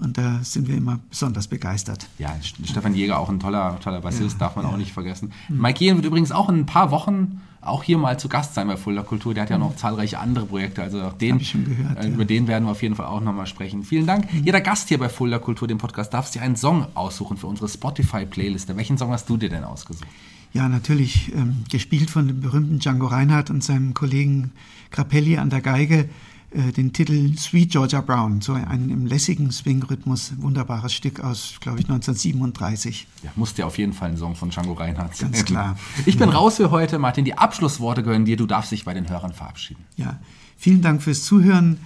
Und 0.00 0.16
da 0.16 0.40
sind 0.42 0.68
wir 0.68 0.76
immer 0.76 1.00
besonders 1.10 1.48
begeistert. 1.48 2.06
Ja, 2.18 2.36
Stefan 2.64 2.94
Jäger, 2.94 3.18
auch 3.18 3.28
ein 3.28 3.40
toller, 3.40 3.78
toller 3.80 4.00
Bassist, 4.00 4.34
ja, 4.34 4.46
darf 4.46 4.56
man 4.56 4.64
ja. 4.64 4.72
auch 4.72 4.76
nicht 4.76 4.92
vergessen. 4.92 5.32
Mhm. 5.48 5.60
Mike 5.60 5.84
Jähn 5.84 5.96
wird 5.96 6.06
übrigens 6.06 6.30
auch 6.30 6.48
in 6.48 6.60
ein 6.60 6.66
paar 6.66 6.90
Wochen 6.90 7.40
auch 7.60 7.82
hier 7.82 7.98
mal 7.98 8.18
zu 8.18 8.28
Gast 8.28 8.54
sein 8.54 8.68
bei 8.68 8.76
Fulda 8.76 9.02
Kultur. 9.02 9.34
Der 9.34 9.42
hat 9.42 9.50
ja 9.50 9.58
noch 9.58 9.76
zahlreiche 9.76 10.18
andere 10.18 10.46
Projekte, 10.46 10.82
also 10.82 11.02
auch 11.02 11.12
den, 11.12 11.38
gehört, 11.38 12.04
äh, 12.04 12.08
über 12.08 12.22
ja. 12.22 12.24
den 12.24 12.46
werden 12.46 12.64
wir 12.64 12.70
auf 12.70 12.82
jeden 12.82 12.94
Fall 12.94 13.06
auch 13.06 13.20
nochmal 13.20 13.46
sprechen. 13.46 13.82
Vielen 13.82 14.06
Dank. 14.06 14.32
Mhm. 14.32 14.44
Jeder 14.44 14.60
Gast 14.60 14.88
hier 14.88 14.98
bei 14.98 15.08
Fulda 15.08 15.38
Kultur, 15.38 15.66
dem 15.66 15.78
Podcast, 15.78 16.14
darf 16.14 16.28
sich 16.28 16.40
einen 16.40 16.56
Song 16.56 16.86
aussuchen 16.94 17.36
für 17.36 17.48
unsere 17.48 17.68
Spotify-Playliste. 17.68 18.76
Welchen 18.76 18.98
Song 18.98 19.10
hast 19.10 19.28
du 19.28 19.36
dir 19.36 19.48
denn 19.48 19.64
ausgesucht? 19.64 20.06
Ja, 20.52 20.68
natürlich 20.68 21.32
ähm, 21.34 21.64
gespielt 21.70 22.10
von 22.10 22.26
dem 22.26 22.40
berühmten 22.40 22.78
Django 22.78 23.06
Reinhardt 23.06 23.50
und 23.50 23.62
seinem 23.62 23.92
Kollegen 23.92 24.52
Grappelli 24.90 25.36
an 25.36 25.50
der 25.50 25.60
Geige 25.60 26.08
den 26.50 26.94
Titel 26.94 27.36
Sweet 27.36 27.72
Georgia 27.72 28.00
Brown, 28.00 28.40
so 28.40 28.54
ein 28.54 28.88
im 28.88 29.06
lässigen 29.06 29.50
Swing-Rhythmus, 29.50 30.32
wunderbares 30.38 30.94
Stück 30.94 31.20
aus, 31.20 31.56
glaube 31.60 31.80
ich, 31.80 31.84
1937. 31.84 33.06
Ja, 33.22 33.30
musste 33.36 33.66
auf 33.66 33.76
jeden 33.76 33.92
Fall 33.92 34.10
ein 34.10 34.16
Song 34.16 34.34
von 34.34 34.48
Django 34.48 34.72
Reinhardt 34.72 35.14
sein. 35.14 35.32
Ganz 35.32 35.44
klar. 35.44 35.78
Ich 36.06 36.16
bin 36.16 36.30
ja. 36.30 36.34
raus 36.34 36.56
für 36.56 36.70
heute. 36.70 36.98
Martin, 36.98 37.26
die 37.26 37.36
Abschlussworte 37.36 38.02
gehören 38.02 38.24
dir. 38.24 38.38
Du 38.38 38.46
darfst 38.46 38.72
dich 38.72 38.86
bei 38.86 38.94
den 38.94 39.08
Hörern 39.10 39.34
verabschieden. 39.34 39.84
Ja, 39.96 40.18
vielen 40.56 40.80
Dank 40.80 41.02
fürs 41.02 41.22
Zuhören. 41.24 41.78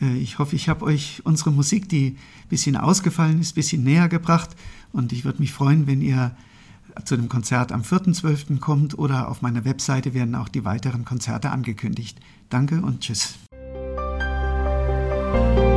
Äh, 0.00 0.16
ich 0.18 0.38
hoffe, 0.38 0.56
ich 0.56 0.68
habe 0.68 0.84
euch 0.84 1.22
unsere 1.24 1.52
Musik, 1.52 1.88
die 1.88 2.08
ein 2.08 2.48
bisschen 2.48 2.76
ausgefallen 2.76 3.40
ist, 3.40 3.52
ein 3.52 3.54
bisschen 3.54 3.84
näher 3.84 4.08
gebracht. 4.08 4.50
Und 4.92 5.12
ich 5.12 5.24
würde 5.24 5.40
mich 5.40 5.52
freuen, 5.52 5.86
wenn 5.86 6.00
ihr 6.00 6.32
zu 7.04 7.16
dem 7.16 7.28
Konzert 7.28 7.72
am 7.72 7.82
4.12. 7.82 8.58
kommt 8.58 8.98
oder 8.98 9.28
auf 9.28 9.42
meiner 9.42 9.64
Webseite 9.64 10.14
werden 10.14 10.34
auch 10.34 10.48
die 10.48 10.64
weiteren 10.64 11.04
Konzerte 11.04 11.50
angekündigt. 11.50 12.18
Danke 12.48 12.80
und 12.80 13.00
tschüss. 13.00 13.34
Thank 15.30 15.58
you. 15.58 15.67